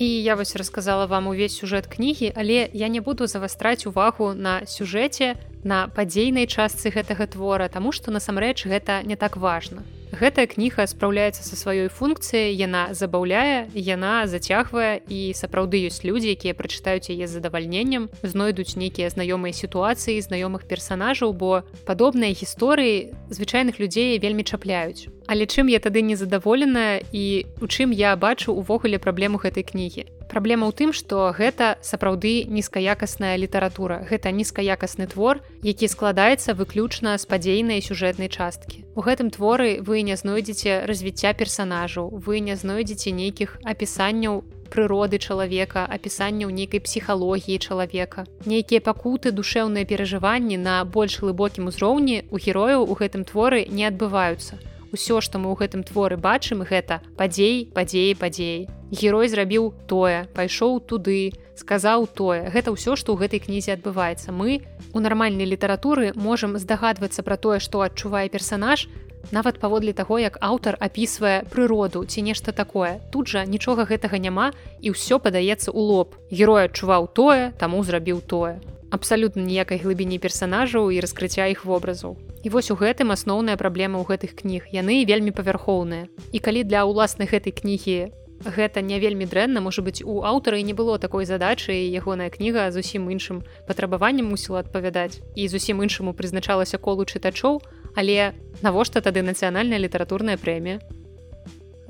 [0.00, 4.64] І я вось расказала вам увесь сюжэт кнігі, але я не буду завастраць увагу на
[4.64, 9.84] сюжэце на падзейнай частцы гэтага твора, таму што насамрэч гэта не так важна.
[10.10, 16.54] Гэтая кніга спраўляецца са сваёй функцыяй, яна забаўляе, яна зацягвае і сапраўды ёсць людзі, якія
[16.58, 24.42] прачытаюць яе задавальненнем, знойдуць нейкія знаёмыя сітуацыі знаёмых персанажаў, бо падобныя гісторыі звычайных людзей вельмі
[24.42, 25.06] чапляюць.
[25.30, 30.10] Але чым я тады незадаволеная і у чым я бачу увогуле праблему гэтай кнігі.
[30.30, 34.06] Праблема ў тым, што гэта сапраўды нізкаякасная літаратура.
[34.06, 38.86] Гэта нізкаякасны твор, які складаецца выключна з падзейнай сюжэтнай часткі.
[38.94, 45.82] У гэтым творы вы не знойдзеце развіцця персанажаў, вы не знойдзеце нейкіх апісанняў прыроды чалавека,
[45.82, 48.30] апісанняў нейкай псіхалогіі чалавека.
[48.46, 54.62] Нейкія пакуты, душэўныя перажыванні на больш глыбокім узроўні у герояў у гэтым творы не адбываюцца
[54.92, 60.82] ўсё што мы ў гэтым творы бачым гэта падзей падзеі падзеі герой зрабіў тое пайшоў
[60.82, 62.48] туды сказаў тое.
[62.50, 64.32] Гэта ўсё што ў гэтай кнізе адбываецца.
[64.32, 64.64] Мы
[64.96, 68.88] у нармальнай літаратуры можам здагадвацца пра тое што адчувае персанаж
[69.30, 74.50] нават паводле таго як аўтар апісвае прыроду ці нешта такое тут жа нічога гэтага няма
[74.80, 76.16] і ўсё падаецца ў лоб.
[76.30, 78.60] Герой адчуваў тое таму зрабіў тое.
[78.90, 82.18] Абсалютна ніякай глыбіні персанажаў і раскрыцця іх вобразаў.
[82.42, 84.66] І вось у гэтым асноўная праблема ў гэтых кніг.
[84.74, 86.10] Яны вельмі павярхоўныя.
[86.32, 90.64] І калі для ўласнай гэтай кнігі гэта не вельмі дрэнна можа быць у аўтара і
[90.64, 95.20] не было такой задачы ягоная кніга зусім іншым патрабаваннем мусіла адпавядаць.
[95.36, 97.60] І зусім іншаму прызначалася колу чытачоў
[97.94, 100.80] але навошта тады нацыянальная літаратурная прэмія?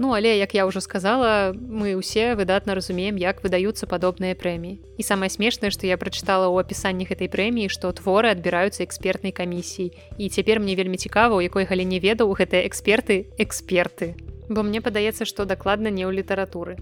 [0.00, 4.80] Ну але як я ўжо сказала мы ўсе выдатна разумеем як выдаюцца падобныя прэміі.
[4.96, 9.92] І самае смешнае што я прачытала ў апісанні гэтай прэміі што творы адбіраюцца экспертнай камісіі
[10.16, 14.16] і цяпер мне вельмі цікава у якой галіне ведаў гэтыя эксперты эксперты
[14.48, 16.80] бо мне падаецца што дакладна не ў літаратуры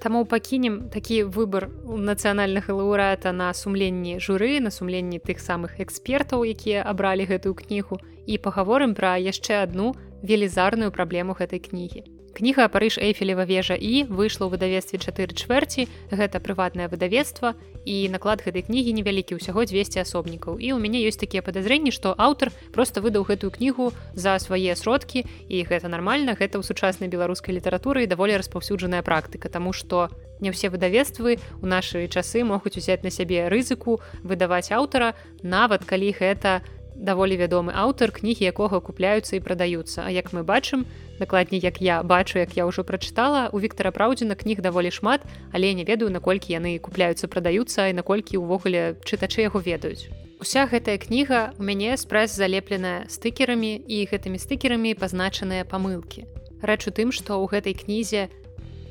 [0.00, 6.48] Таму пакінем такі выбар у нацыянальнага лаўрэата на сумленні журы на сумленні тых самых экспертаў
[6.48, 9.92] якія абралі гэтую кнігу і пагаворым пра яшчэ адну
[10.24, 12.19] велізарную праблему гэтай кнігі.
[12.36, 18.44] Кніга парыж эйфелева вежа і выйшла ў выдавецтве чатыры чвэрці гэта прыватнае выдавецтва і наклад
[18.46, 20.62] гэтай кнігі невялікі ўсяго 200 асобнікаў.
[20.62, 25.26] І ў мяне ёсць такія падазрэнні што аўтар просто выдаў гэтую кнігу за свае сродкі
[25.26, 30.08] і гэта нармальна гэта ў сучаснай беларускай літаратуры даволі распаўсюджаная практыка Таму што
[30.40, 36.14] не ўсе выдавецтвы у нашы часы могуць узяць на сябе рызыку выдаваць аўтара нават калі
[36.16, 36.64] гэта
[37.00, 40.04] даволі вядомы аўтар кнігі якога купляюцца і прадаюцца.
[40.04, 40.84] А як мы бачым
[41.18, 45.72] дакладней як я бачу як я ўжо прачытала у Віктора праўдзіна кніг даволі шмат але
[45.74, 50.12] не ведаю наколькі яны купляюцца прадаюцца і наколькі ўвогуле чытачы яго ведаюць.
[50.40, 56.24] Уся гэтая кніга у мяне спрэс залепленая стыкерамі і гэтымі стыкерамі пазначаныя памылкі.
[56.60, 58.28] Рэч у тым што ў гэтай кнізе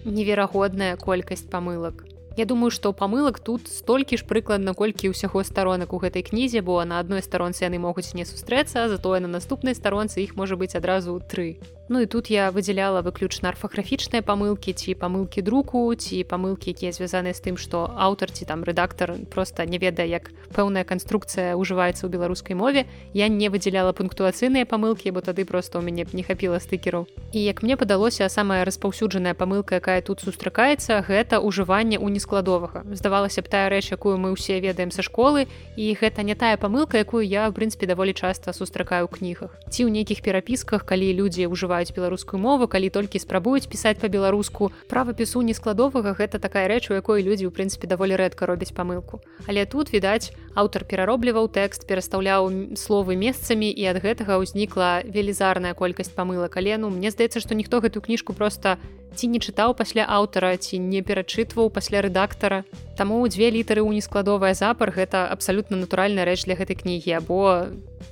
[0.06, 2.09] неверагодная колькасць памылак
[2.40, 6.80] Я думаю, што памылак тут столькі ж прыкладна колькі ўсяго старонак у гэтай кнізе, бо
[6.88, 11.20] на адной старонцы яны могуць не сустрэцца, затое на наступнай старонцы іх можа быць адразу
[11.20, 11.60] тры.
[11.90, 17.34] Ну і тут я выдзяляла выключна арфаграфічныя памылкі ці памылкі друку ці памылкі, якія звязаныя
[17.34, 22.14] з тым, што аўтар ці там рэдактар проста не ведае, як пэўная канструкцыя ўжываецца ў
[22.14, 22.86] беларускай мове.
[23.18, 27.10] Я не выдзяляла пунктуацыйныя памылкі, бо тады проста ў мяне б не хапіла стыкераў.
[27.34, 32.86] І як мне падалося самая распаўсюджаная памылка, якая тут сустракаецца, гэта ўжыванне ў нескладовага.
[32.94, 37.02] Здавалася б тая рэч, якую мы ўсе ведаем са школы і гэта не тая памылка,
[37.02, 39.58] якую я в прынцыпе даволі часта сустракаю кнігах.
[39.74, 44.72] Ці ў нейкіх перапісках, калі людзі ўжываюць ўжываюць беларускую мову калі толькі спрабуюць пісаць па-беларуску.
[44.88, 49.24] Правапісу нескладовага гэта такая рэч у якой людзі ў прынцыпе даволі рэдка робяць памылку.
[49.48, 56.12] Але тут відаць аўтар пераробліваў тэкст перастаўляў словы месцамі і ад гэтага ўзнікла велізарная колькасць
[56.12, 56.60] памылак.
[56.60, 58.78] Але ну мне здаецца што ніхто гэту кніжку просто
[59.16, 62.68] ці не чытаў пасля аўтара ці не перачытваў пасля рэдактара.
[63.00, 67.72] Таму дзве літары ў нескладовая запар гэта абсалютна натуральная рэч для гэтай кнігі або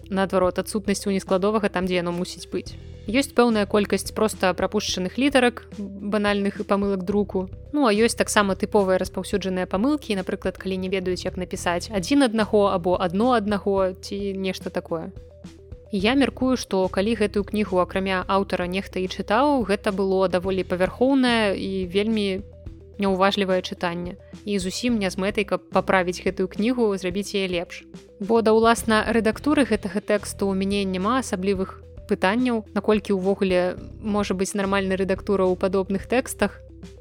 [0.10, 5.63] наадварот адсутнасць у нескладовага там дзе яно мусіць быць ёсць пэўная колькасць проста прапушчаных літарак
[5.79, 7.47] банальных і памылак друку.
[7.71, 12.67] Ну а ёсць таксама тыповыя распаўсюджаныя памылкі напрыклад калі не ведаюць як напісаць адзін аднаго
[12.67, 15.15] або адно аднаго ці нешта такое.
[15.91, 21.55] Я мяркую што калі гэтую кнігу акрамя аўтара нехта і чытаў гэта было даволі павярхоўнае
[21.55, 22.43] і вельмі
[22.99, 24.19] няўважлівае чытанне.
[24.43, 27.87] І зусім не з мэтай каб паправіць гэтую кнігу зрабіць яе лепш.
[28.19, 34.53] Бо да ўласна рэдактуры гэтага тэксту у мяне няма асаблівых пытанняў наколькі ўвогуле можа быць
[34.55, 36.58] нармальна рэдактура ў падобных тэкстах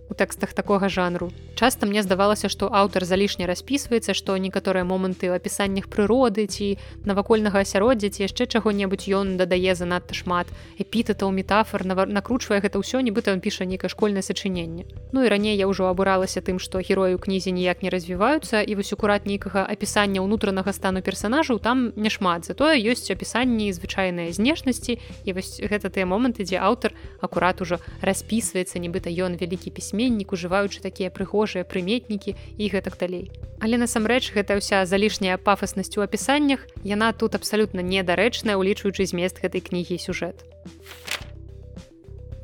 [0.09, 1.33] у тэкстах такога жанру.
[1.57, 6.77] Часта мне здавалася, што аўтар залішне распісваецца, што некаторыя моманты ў апісаннях прыроды ці
[7.09, 13.33] навакольнага асяроддзя ці яшчэ чаго-небудзь ён дадае занадта шмат эпітэтаў метафор накручвае гэта ўсё нібыта
[13.35, 14.85] ён піша нейкае школьнае сачыненне.
[15.17, 18.77] Ну і раней я ўжо абуралася тым, што героі ў кнізе ніяк не развіваюцца і
[18.77, 25.31] вось акурат нейкага апісання ўнутранага стану персанажаў там няшмат затое ёсць апісанні звычайныя знешнасці і
[25.33, 26.93] вось гэта тыя моманты, дзе аўтар
[27.25, 33.33] акурат ужо распісваецца нібыта ён вялікі пісьме пісьменнік ужываючы такія прыгожыя прыметнікі і гэтак далей.
[33.65, 39.65] Але насамрэч гэта ўся залішняя пафаснасць у апісаннях яна тут абсалютна недарэчная улічваючы змест гэтай
[39.65, 40.45] кнігі сюжэт.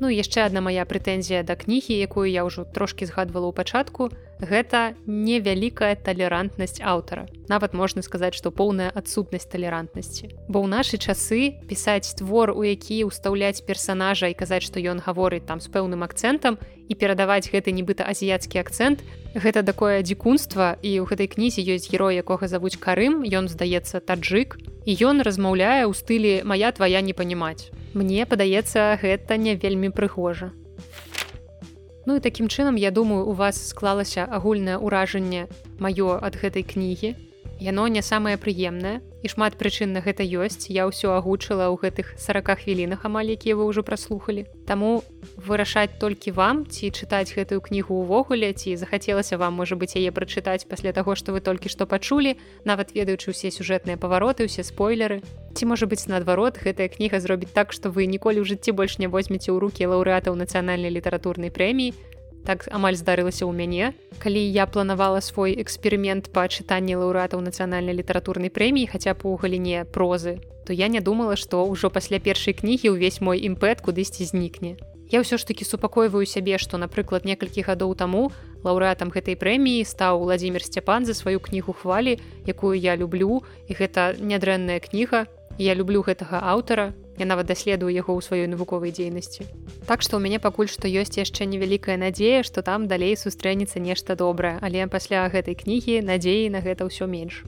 [0.01, 4.09] Ну яшчэ адна моя прэтэнзія да кнігі якую я ўжо трошки згадвала ў пачатку
[4.41, 7.29] гэта невялікая талерантнасць аўтара.
[7.47, 10.33] Нават можна сказаць што поўная адсутнасць талерантнасці.
[10.49, 15.45] Бо ў нашы часы пісаць твор у які ўстаўляць персонажа і казаць што ён гаворыць
[15.45, 16.59] там з пэўным акцэнтам
[16.89, 19.03] і перадаваць гэты нібыта азіяцкі акцэнт.
[19.33, 24.59] Гэта такое дзікунства і ў гэтай кнізе ёсць герой якога завуць карым ён здаецца таджик
[24.85, 30.51] і ён размаўляе ў стылі моя твоя не панімаць мне падаецца гэта не вельмі прыгожа.
[32.05, 35.47] Ну і такім чынам я думаю у вас склалася агульнае ўражанне
[35.79, 37.15] маё ад гэтай кнігі
[37.63, 40.67] яно не самае прыемнае і шмат прычын на гэта ёсць.
[40.67, 44.43] Я ўсё агучыла ў гэтых 40 хвілінах амаль якія вы ўжо праслухалі.
[44.67, 44.99] Таму
[45.39, 50.67] вырашаць толькі вам ці чытаць гэтую кнігу ўвогуле ці захацелася вам можа быць яе прачытаць
[50.67, 52.35] пасля таго што вы толькі што пачулі
[52.67, 55.23] нават ведаючы ўсе сюжэтныя павароты ўсе спойлеры.
[55.55, 59.07] Ці можа быць наадварот гэтая кніга зробіць так што вы ніколі ў жыцці больш не
[59.07, 61.95] возьмеце ў рукі лаўрэатаў нацыянальнай літаратурнай прэміі
[62.45, 63.93] так амаль здарылася ў мяне.
[64.19, 69.87] Калі я планавала свой эксперымент па чытанні лаўрэатаў нацыянальнай літаратурнай прэміі хаця б у галіне
[69.89, 74.79] прозы то я не думала што ўжо пасля першай кнігі ўвесь мой імпэт кудысьці знікне.
[75.11, 78.31] Я ўсё ж таки супакойваю сябе што напрыклад некалькі гадоў таму
[78.63, 82.17] лаўрэатам гэтай прэміі стаў владимир сцяпан за сваю кнігу хвалі
[82.47, 85.27] якую я люблю і гэта нядрэнная кніга
[85.59, 89.45] я люблю гэтага аўтара Я нават даследую яго ў сваёй навуковай дзейнасці.
[89.85, 94.17] Так што ў мяне пакуль што ёсць яшчэ невялікая надзея, што там далей сустрэнецца нешта
[94.17, 97.45] добрае, але пасля гэтай кнігі надзеі на гэта ўсё менш.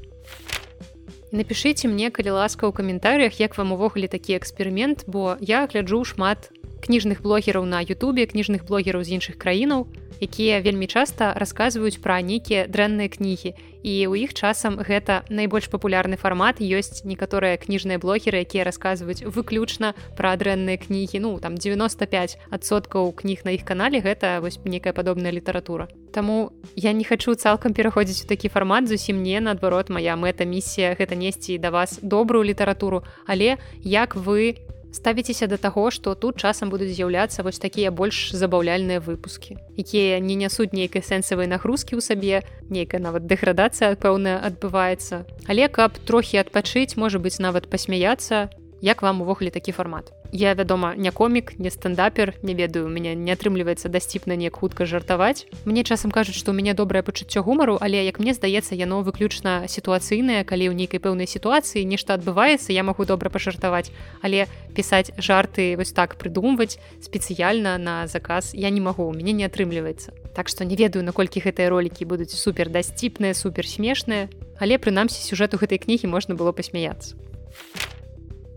[1.33, 6.53] Напішыце мне, калі ласка ў каментарыях, як вам увогуле такі эксперымент, бо я гляджу шмат
[6.85, 9.89] кніжных блогераў на Ютубе, кніжных блогераў з іншых краінаў,
[10.21, 13.53] якія вельмі часта расказваюць пра нейкія дрэнныя кнігі.
[13.85, 16.57] І ў іх часам гэта найбольш папулярны фармат.
[16.57, 21.21] Ёсць некаторыя кніжныя блогеры якія расказваюць выключна пра дрэнныя кнігі.
[21.21, 25.85] Ну там 95соткаў кніг на іх канале гэта вось некая падобная літаратура.
[26.09, 28.89] Таму я не хачу цалкам пераходзіць у такі фармат.
[28.89, 33.05] Зусім не наадварот моя мэта місія гэта несці да вас добрую літаратуру.
[33.27, 34.57] Але як вы
[34.95, 40.39] ставіцеся да таго што тут часам будуць з'яўляцца вось такія больш забаўляльныя выпускі якія не
[40.39, 42.35] нясуць нейкай сэнсавай нагрузкі ў сабе
[42.71, 45.25] нейкая нават дэградацыя пэўная адбываецца.
[45.47, 48.49] Але каб трохі адпачыць можа быць нават пасмяяцца
[48.81, 50.11] як вам увогуле такі фармат?
[50.31, 55.47] Я вядома не комік не стендапер не ведаю мяне не атрымліваецца дасціпна неяк хутка жартаваць.
[55.65, 59.67] Мне часам кажуць што у мяне добрае пачуццё гумару але як мне здаецца яно выключна
[59.67, 65.75] сітуацыйнае калі ў нейкай пэўнай сітуацыі нешта адбываецца я магу добра пажартаваць але пісаць жарты
[65.77, 70.11] вось так прыдумваць спецыяльна на заказ я не магу у мяне не атрымліваецца.
[70.35, 74.27] Так што не ведаю наколькі гэтыя ролікі будуць супер дасціпныя супер смешныя
[74.59, 77.15] але прынамсі сюжэту гэтай кнігі можна было пасмяяцца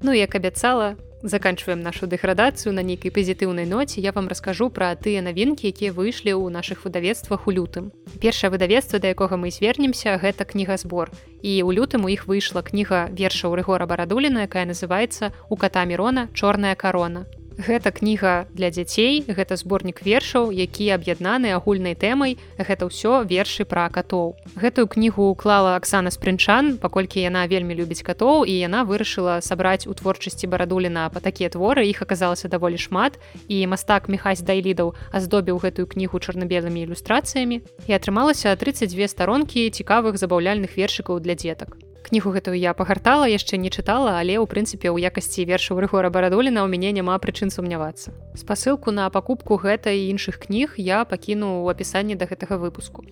[0.03, 4.01] Ну як абяцала заканчиваем нашу дэградацыю на нейкай пазітыўнай ноце.
[4.01, 7.91] Я вам раскажу пра тыя навінкі якія выйшлі ў наших выдавецтвах у лютым.
[8.23, 11.11] Першае выдавецтва да якога мы звернемся гэта кнігазбор.
[11.43, 15.83] І у лютым у іх выйшла кніга верша ў рэгора барадуліна якая называется у ката
[15.85, 17.27] мірона чорная карона
[17.59, 23.91] Гэта кніга для дзяцей, гэта зборнік вершаў, які аб'яднаны агульнай тэмай, гэта ўсё вершы пра
[23.91, 24.39] катоў.
[24.55, 29.95] Гэтую кнігу уклала Аксана спрынчан, паколькі яна вельмі любіць катоў і яна вырашыла сабраць у
[29.99, 33.19] творчасці барадуліна па такія творы, іх аказалася даволі шмат.
[33.51, 40.79] І мастак Михась Дайлідаў аздобіў гэтую кнігу чарна-белымі ілюстрацыямі і атрымалася 32 старонкі цікавых забаўляльных
[40.79, 45.45] вершыкаў для дзетак кнігу гэтую я пагартала яшчэ не чытала але ў прынцыпе ў якасці
[45.45, 48.17] вершу рыгора барадоліна ў мяне няма прычын сумнявацца.
[48.33, 53.05] Спасылку на пакупку гэта і іншых кніг я пакіну ў апісанні да гэтага выпуску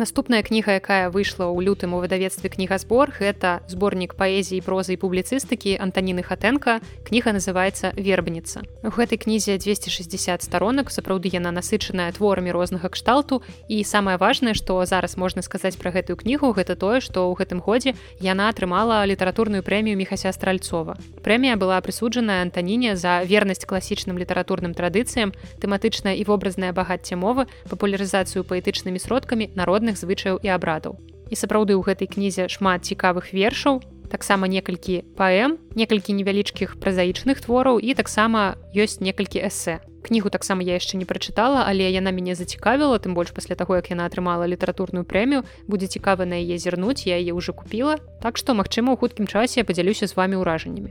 [0.00, 5.76] Наступная кніга, якая выйшла ў лютым у выдавецтве кнігазбор, гэта зборнік паэзіі прозы і публіцыстыкі
[5.76, 6.80] Антаніны Хатэнка.
[7.04, 8.64] Кніга называецца вербніца.
[8.80, 13.44] У гэтай кнізе 260 старонак, сапраўды яна насычаная творамі рознага кшталту.
[13.68, 17.60] І самае важнае, што зараз можна сказаць пра гэтую кнігу, гэта тое, што ў гэтым
[17.60, 17.92] годзе
[18.24, 20.96] яна атрымала літаратурную прэмію Мехася Стральцова.
[21.20, 28.48] Прэмія была прысуджаная Антаніне за вернасць класічным літаратурным традыцыям, тэматычнае і вобразнае багацце мовы, папулярызацыю
[28.48, 30.98] паэтычнымі сродкамі народных пэўных звычаяў і абрадаў.
[31.30, 37.78] І сапраўды ў гэтай кнізе шмат цікавых вершаў, таксама некалькі паэм, некалькі невялічкіх празаічных твораў
[37.78, 39.82] і таксама ёсць некалькі эсэ.
[40.02, 43.90] Кнігу таксама я яшчэ не прачытала, але яна мяне зацікавіла, тым больш пасля таго, як
[43.90, 47.98] яна атрымала літаратурную прэмію, будзе цікава на яе зірнуць, я яе ўжо купіла.
[48.22, 50.90] Так што, магчыма, у хуткім часе я падзялюся з вами ўражаннямі.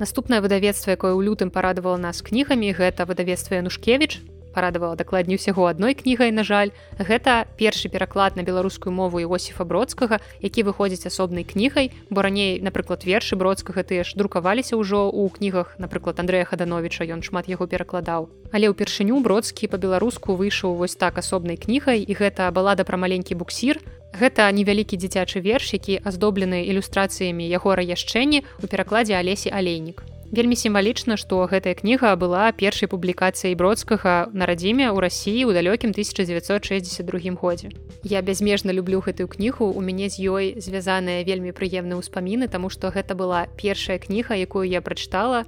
[0.00, 5.94] Наступнае выдавецтва, якое ў лютым парадавала нас кнігамі, гэта выдавецтва Янушкевіч парадавала дакладней усяго адной
[5.94, 6.70] кнігай на жаль.
[6.98, 13.04] Гэта першы пераклад на беларускую мову іосифа бродскага які выходзіць асобнай кнігай бо раней напрыклад
[13.04, 18.28] вершы бродскага тыя ж друкаваліся ўжо ў кнігах напрыклад андрея хадановича ён шмат яго перакладаў.
[18.52, 23.78] Але ўпершыню бродскі по-беларуску выйшаў вось так асобнай кнігай і гэта балада пра маленькі буксір.
[24.10, 31.18] Гэта невялікі дзіцячы верш, які аздоблены ілюстрацыямі яго раяшчэнні ў перакладзе алесі алейнік вельмі сімвалічна
[31.18, 37.74] што гэтая кніга была першай публікацыяй бродскага на радзіме ў рассіі ў далёкім 1962 годзе.
[38.06, 42.94] Я бязмежна люблю гэтую кнігу у мяне з ёй звязаныя вельмі прыемныя ўспаміны таму што
[42.94, 45.44] гэта была першая кніга якую я прачытала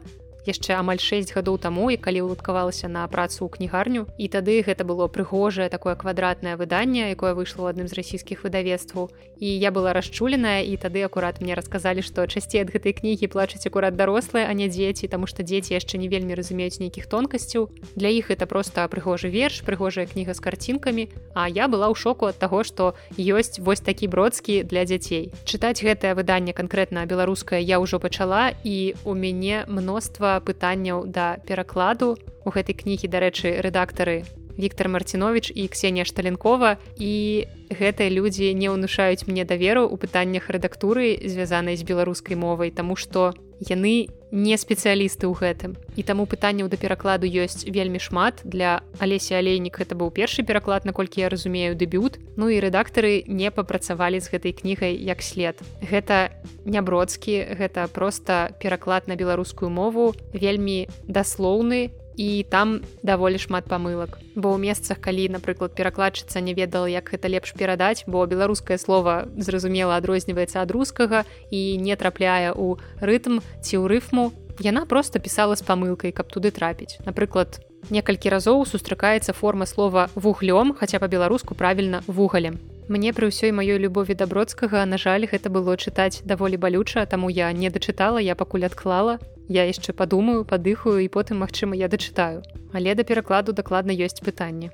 [0.47, 4.83] яшчэ амаль 6 гадоў таму і калі уладкавалася на працу ў кнігарню і тады гэта
[4.85, 9.11] было прыгожае такое квадратнае выданне якое выйшло адным з расійскіх выдавецтваў.
[9.43, 13.67] І я была расчуленая і тады акурат мне расказалі што часцей ад гэтай кнігі плачуць
[13.67, 17.71] акурат дарослыя а не дзеці таму што дзеці яшчэ не вельмі разумеюць нейкіх тонкасцяў.
[17.95, 22.27] Для іх это просто прыгожы верш прыгожая кніга з карцінкамі а я была ў шоку
[22.31, 25.31] ад таго што ёсць вось такі бродскі для дзяцей.
[25.45, 32.17] Чытаць гэтае выданне канкрэтна беларускае я ўжо пачала і у мяне мноства пытанняў да перакладу.
[32.47, 34.25] У гэтай кнігі дарэчы рэдактары
[34.59, 36.77] Віктор марцінович і ксенія шталенкова.
[36.97, 42.97] І гэтыя людзі не ўнушаюць мне даверу ў пытаннях рэдактуры звязанай з беларускай мовай таму
[42.97, 45.71] што яны не спецыялісты ў гэтым.
[45.95, 48.41] І таму пытанняў да перакладу ёсць вельмі шмат.
[48.43, 52.19] Для алесі алейнік это быў першы пераклад наколькі я разумею дэбют.
[52.41, 55.61] Ну і рэдактары не папрацавалі з гэтай кнігай як след.
[55.85, 56.33] Гэта
[56.65, 64.53] нябродскі гэта просто пераклад на беларускую мову вельмі даслоўны і там даволі шмат памылак бо
[64.55, 69.97] ў месцах калі напрыклад перакладчыца не ведала як гэта лепш перадаць бо беларускае слово зразумела
[69.97, 74.33] адрозніваецца ад рускага і не трапляе ў рытм ці ў рыфму.
[74.61, 77.01] Яна просто пісала з памылкай каб туды трапіць.
[77.09, 77.59] Напрыклад
[77.91, 84.15] некалькі разоў сустракаецца форма слова вуглём хаця па-беларуску правільна вугалем Мне пры ўсёй маёй любові
[84.15, 89.19] дабродскага на жаль гэта было чытаць даволі балюча таму я не дачытала я пакуль адклала
[89.53, 92.41] я яшчэ падумаю падыхаю і потым магчыма я дачытаю.
[92.73, 94.73] Але да перакладу дакладна ёсць пытанне.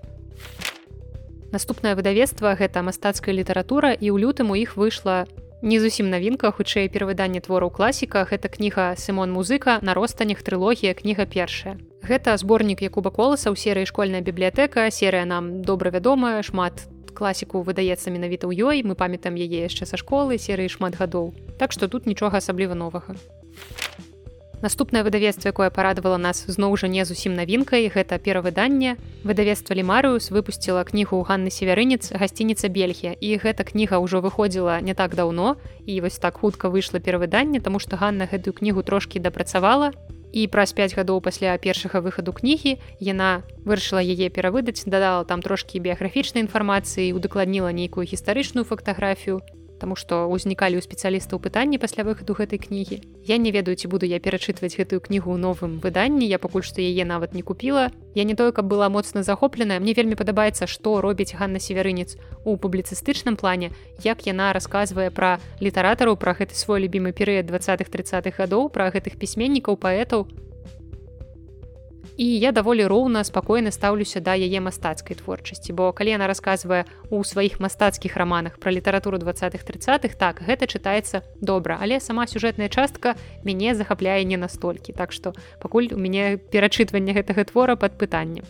[1.50, 5.26] Наступнае выдавецтва гэта мастацкая літаратура і ў лютым у іх выйшла
[5.62, 11.26] не зусім навінка хутчэй перавыданне твораў класіка гэта кніга сымон музыка на ростанях трылогія кніга
[11.26, 11.74] першая
[12.06, 18.14] гэта зборнік якуба коласа ў серыі школьная бібліятэка серыя нам добра вядомая шмат класіку выдаецца
[18.14, 22.06] менавіта ў ёй мы памятаем яе яшчэ са школы серыі шмат гадоў так што тут
[22.06, 23.18] нічога асабліва новага
[24.60, 28.98] Наступнае выдавецтва, якое парадавала нас зноў жа не зусім навінкай, гэта перавыданне.
[29.22, 33.14] Выдавецтва Лімарыус выпусціла кнігу Ганны северынец гасцініца Бельгія.
[33.14, 37.78] І гэта кніга ўжо выходзіла не так даўно і вось так хутка выйшла перавыданне, таму
[37.78, 39.94] што Ганна гэтую кнігу трошкі дапрацавала.
[40.34, 45.78] І праз 5 гадоў пасля першага выхаду кнігі яна вырашыла яе перавыдаць, дадала там трошкі
[45.80, 49.40] біяграфічнай інфармацыі, удакладніла нейкую гістарычную фотаграфію,
[49.78, 52.98] Таму што ўзнікалі ў спецыялістаў пытанні пасля выхаду гэтай кнігі.
[53.22, 56.26] Я не ведаю, ці буду я перачытваць гэтую кнігу ў новым выданні.
[56.26, 57.94] Я пакуль што яе нават не купіла.
[58.18, 59.78] Я не тое, каб была моцна захопленая.
[59.78, 63.70] Мне вельмі падабаецца, што робіць Ганна северынец у публіцыстычным плане,
[64.02, 69.78] як яна расказвае пра літаратараў пра гэты свой любімы перыяд 20-30х гадоў, пра гэтых пісьменнікаў
[69.78, 70.26] паэтаў,
[72.18, 76.82] і я даволі роўна спакойна стаўлюся да яе мастацкай творчасці бо калі яна расказвае
[77.14, 81.78] у сваіх мастацкіх раманах пра літаратуру 20-30х так гэта чытаецца добра.
[81.80, 83.14] Але сама сюжэтная частка
[83.44, 84.92] мяне захапляе не настолькі.
[84.92, 88.42] Так што пакуль у мяне перачытванне гэтага твора пад пытаннем.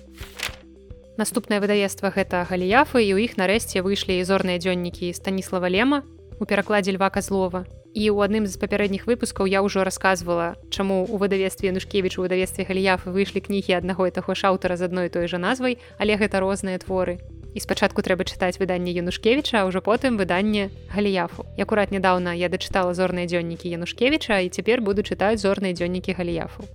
[1.21, 6.09] Наступнае выдавецтва гэта галіяфы і ў іх нарэшце выйшлі і зорныя дзённікі станіслава лема
[6.41, 11.19] у перакладзе льва казлова і ў адным з папярэдніх выпускаў я ўжо рассказывала чаму у
[11.19, 15.27] выдавецтве нушкевіч у выдавецтве галіяфы выйшлі кнігі аднаго і таго ж аўтара з адной той
[15.27, 17.19] жа назвай але гэта розныя творы
[17.55, 22.95] і спачатку трэба чытаць выданне янушкевіча а ўжо потым выданне галіяфу акурат нядаўна я дачытала
[22.95, 26.71] зорныя дзённікі янушкевіча і цяпер буду чытаць зорныя дзённікі галіяфу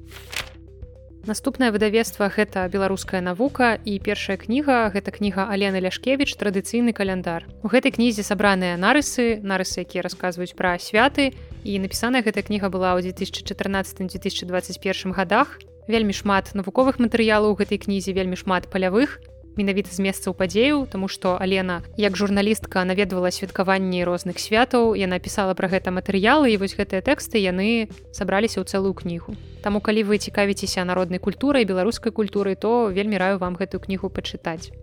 [1.24, 7.47] Наступнае выдавецтва гэта беларуская навука і першая кніга гэта кніга Алены Ляшкевіч традыцыйны каляндар.
[7.63, 11.32] У гэтай кнізе сабраныя нарысы, нарысы, якія расказваюць пра святы
[11.63, 15.63] і напісаная гэта кніга была ў 2014-2021 годах.
[15.88, 19.24] Вельмі шмат навуковых матэрыялаў у гэтай кнізе вельмі шмат палявых
[19.56, 25.54] менавіта з месцаў падзею тому что алена як журналістка наведвала святкаванні розных святаў яна пісала
[25.54, 29.36] пра гэта матэрыялы і вось гэтыя тэксты яны сабраліся ў цэлую кнігу.
[29.64, 34.74] Таму калі вы цікавіцеся народнай культурай беларускай культуры то вельмі раю вам гэтую кнігу пачытаць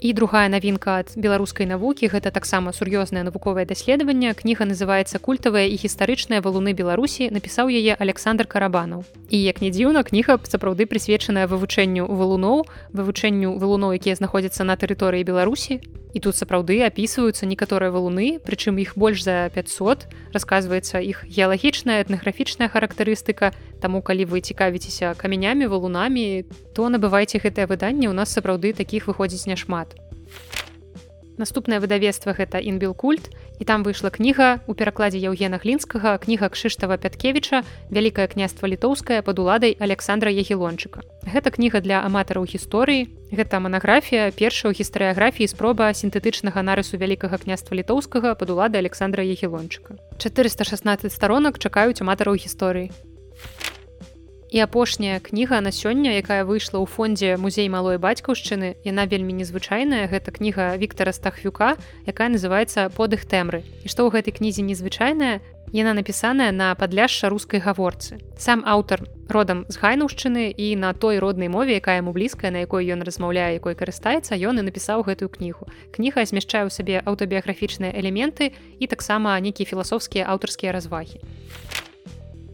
[0.00, 4.34] і другая навінка ад беларускай навукі гэта таксама сур'ёзнае навуковае даследаванне.
[4.34, 9.04] Кніга называется культавая і гістарычныя валуны беларусі напісаў яе александр карабанаў.
[9.30, 15.26] І як не дзіўна кніга сапраўды прысвечаная вывучэнню валуноў вывучэнню валуноў якія знаходзяцца на тэрыторыі
[15.26, 15.82] беларусі
[16.18, 22.66] і тут сапраўды апісваюцца некаторыя валуны прычым іх больш за 500 расказваецца іх геалагічная этнаграфічная
[22.66, 23.54] характарыстыка.
[23.78, 26.42] Таму калі вы цікавіцеся камянямі валунамі
[26.74, 29.94] то набывайце гэтае выданне у нас сапраўды такіх выходзіць няшмат
[31.38, 36.98] наступнае выдавецтва гэта інбіл культ і там выйшла кніга у перакладзе Яўгена глінскага кніга кшыштава
[36.98, 43.08] пяткевіча вялікае княства літоўскае пад уладай александра егілончыка гэта кніга для аматараў гісторыі.
[43.28, 50.00] Гэта манаграфія першая ў гістарыяграфіі спроба сінтэтычнага нарысу вялікага княства літоўскага пад улады александра егілончыка
[50.16, 52.88] 416 старонак чакаюць аматараў гісторыі
[54.48, 60.08] І апошняя кніга на сёння, якая выйшла ў фондзе музей малой бацькаўшчыны, яна вельмі незвычайная.
[60.08, 61.76] Гэта кніга Віктора Стахвюка,
[62.08, 63.60] якая называецца подых тэмры.
[63.84, 68.16] І што ў гэтай кнізе незвычайная, Яна напісаная на падляшша рускай гаворцы.
[68.40, 72.88] Сам аўтар родам з гайнаўшчыны і на той роднай мове, якая яму блізкая, на якой
[72.88, 75.68] ён размаўляе, якой карыстаецца, ён і напісаў гэтую кнігу.
[75.92, 81.20] Кніга змяшчае ў сабе аўтабіяграфічныя элементы і таксама нейкія філасофскія аўтарскія развагі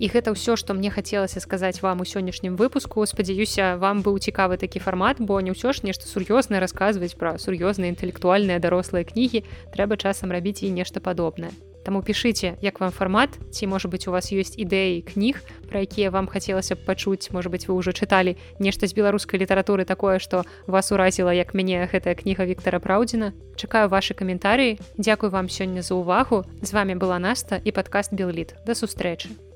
[0.05, 4.61] і гэта ўсё што мне хацелася сказаць вам у сённяшнім выпуску спадзяюся вам быў цікавы
[4.61, 9.96] такі фармат бо не ўсё ж нешта сур'ёзнае расказваць пра сур'ёзныя інтэлектуальныя дарослыя кнігі трэба
[9.96, 14.28] часам рабіць і нешта падобнае Таму пішыце як вам фармат ці можа быть у вас
[14.28, 15.40] ёсць ідэі кніг
[15.72, 19.88] пра якія вам хацелася б пачуць можа быть вы ўжо чыталі нешта з беларускай літаратуры
[19.88, 25.48] такое што вас уразіла як мяне гэтая кніга Віктора праўдзіна чакаю ваши каментарыі Дякую вам
[25.48, 29.53] сёння за ўвагу з вами была наста і падкаст белліт да сустрэчы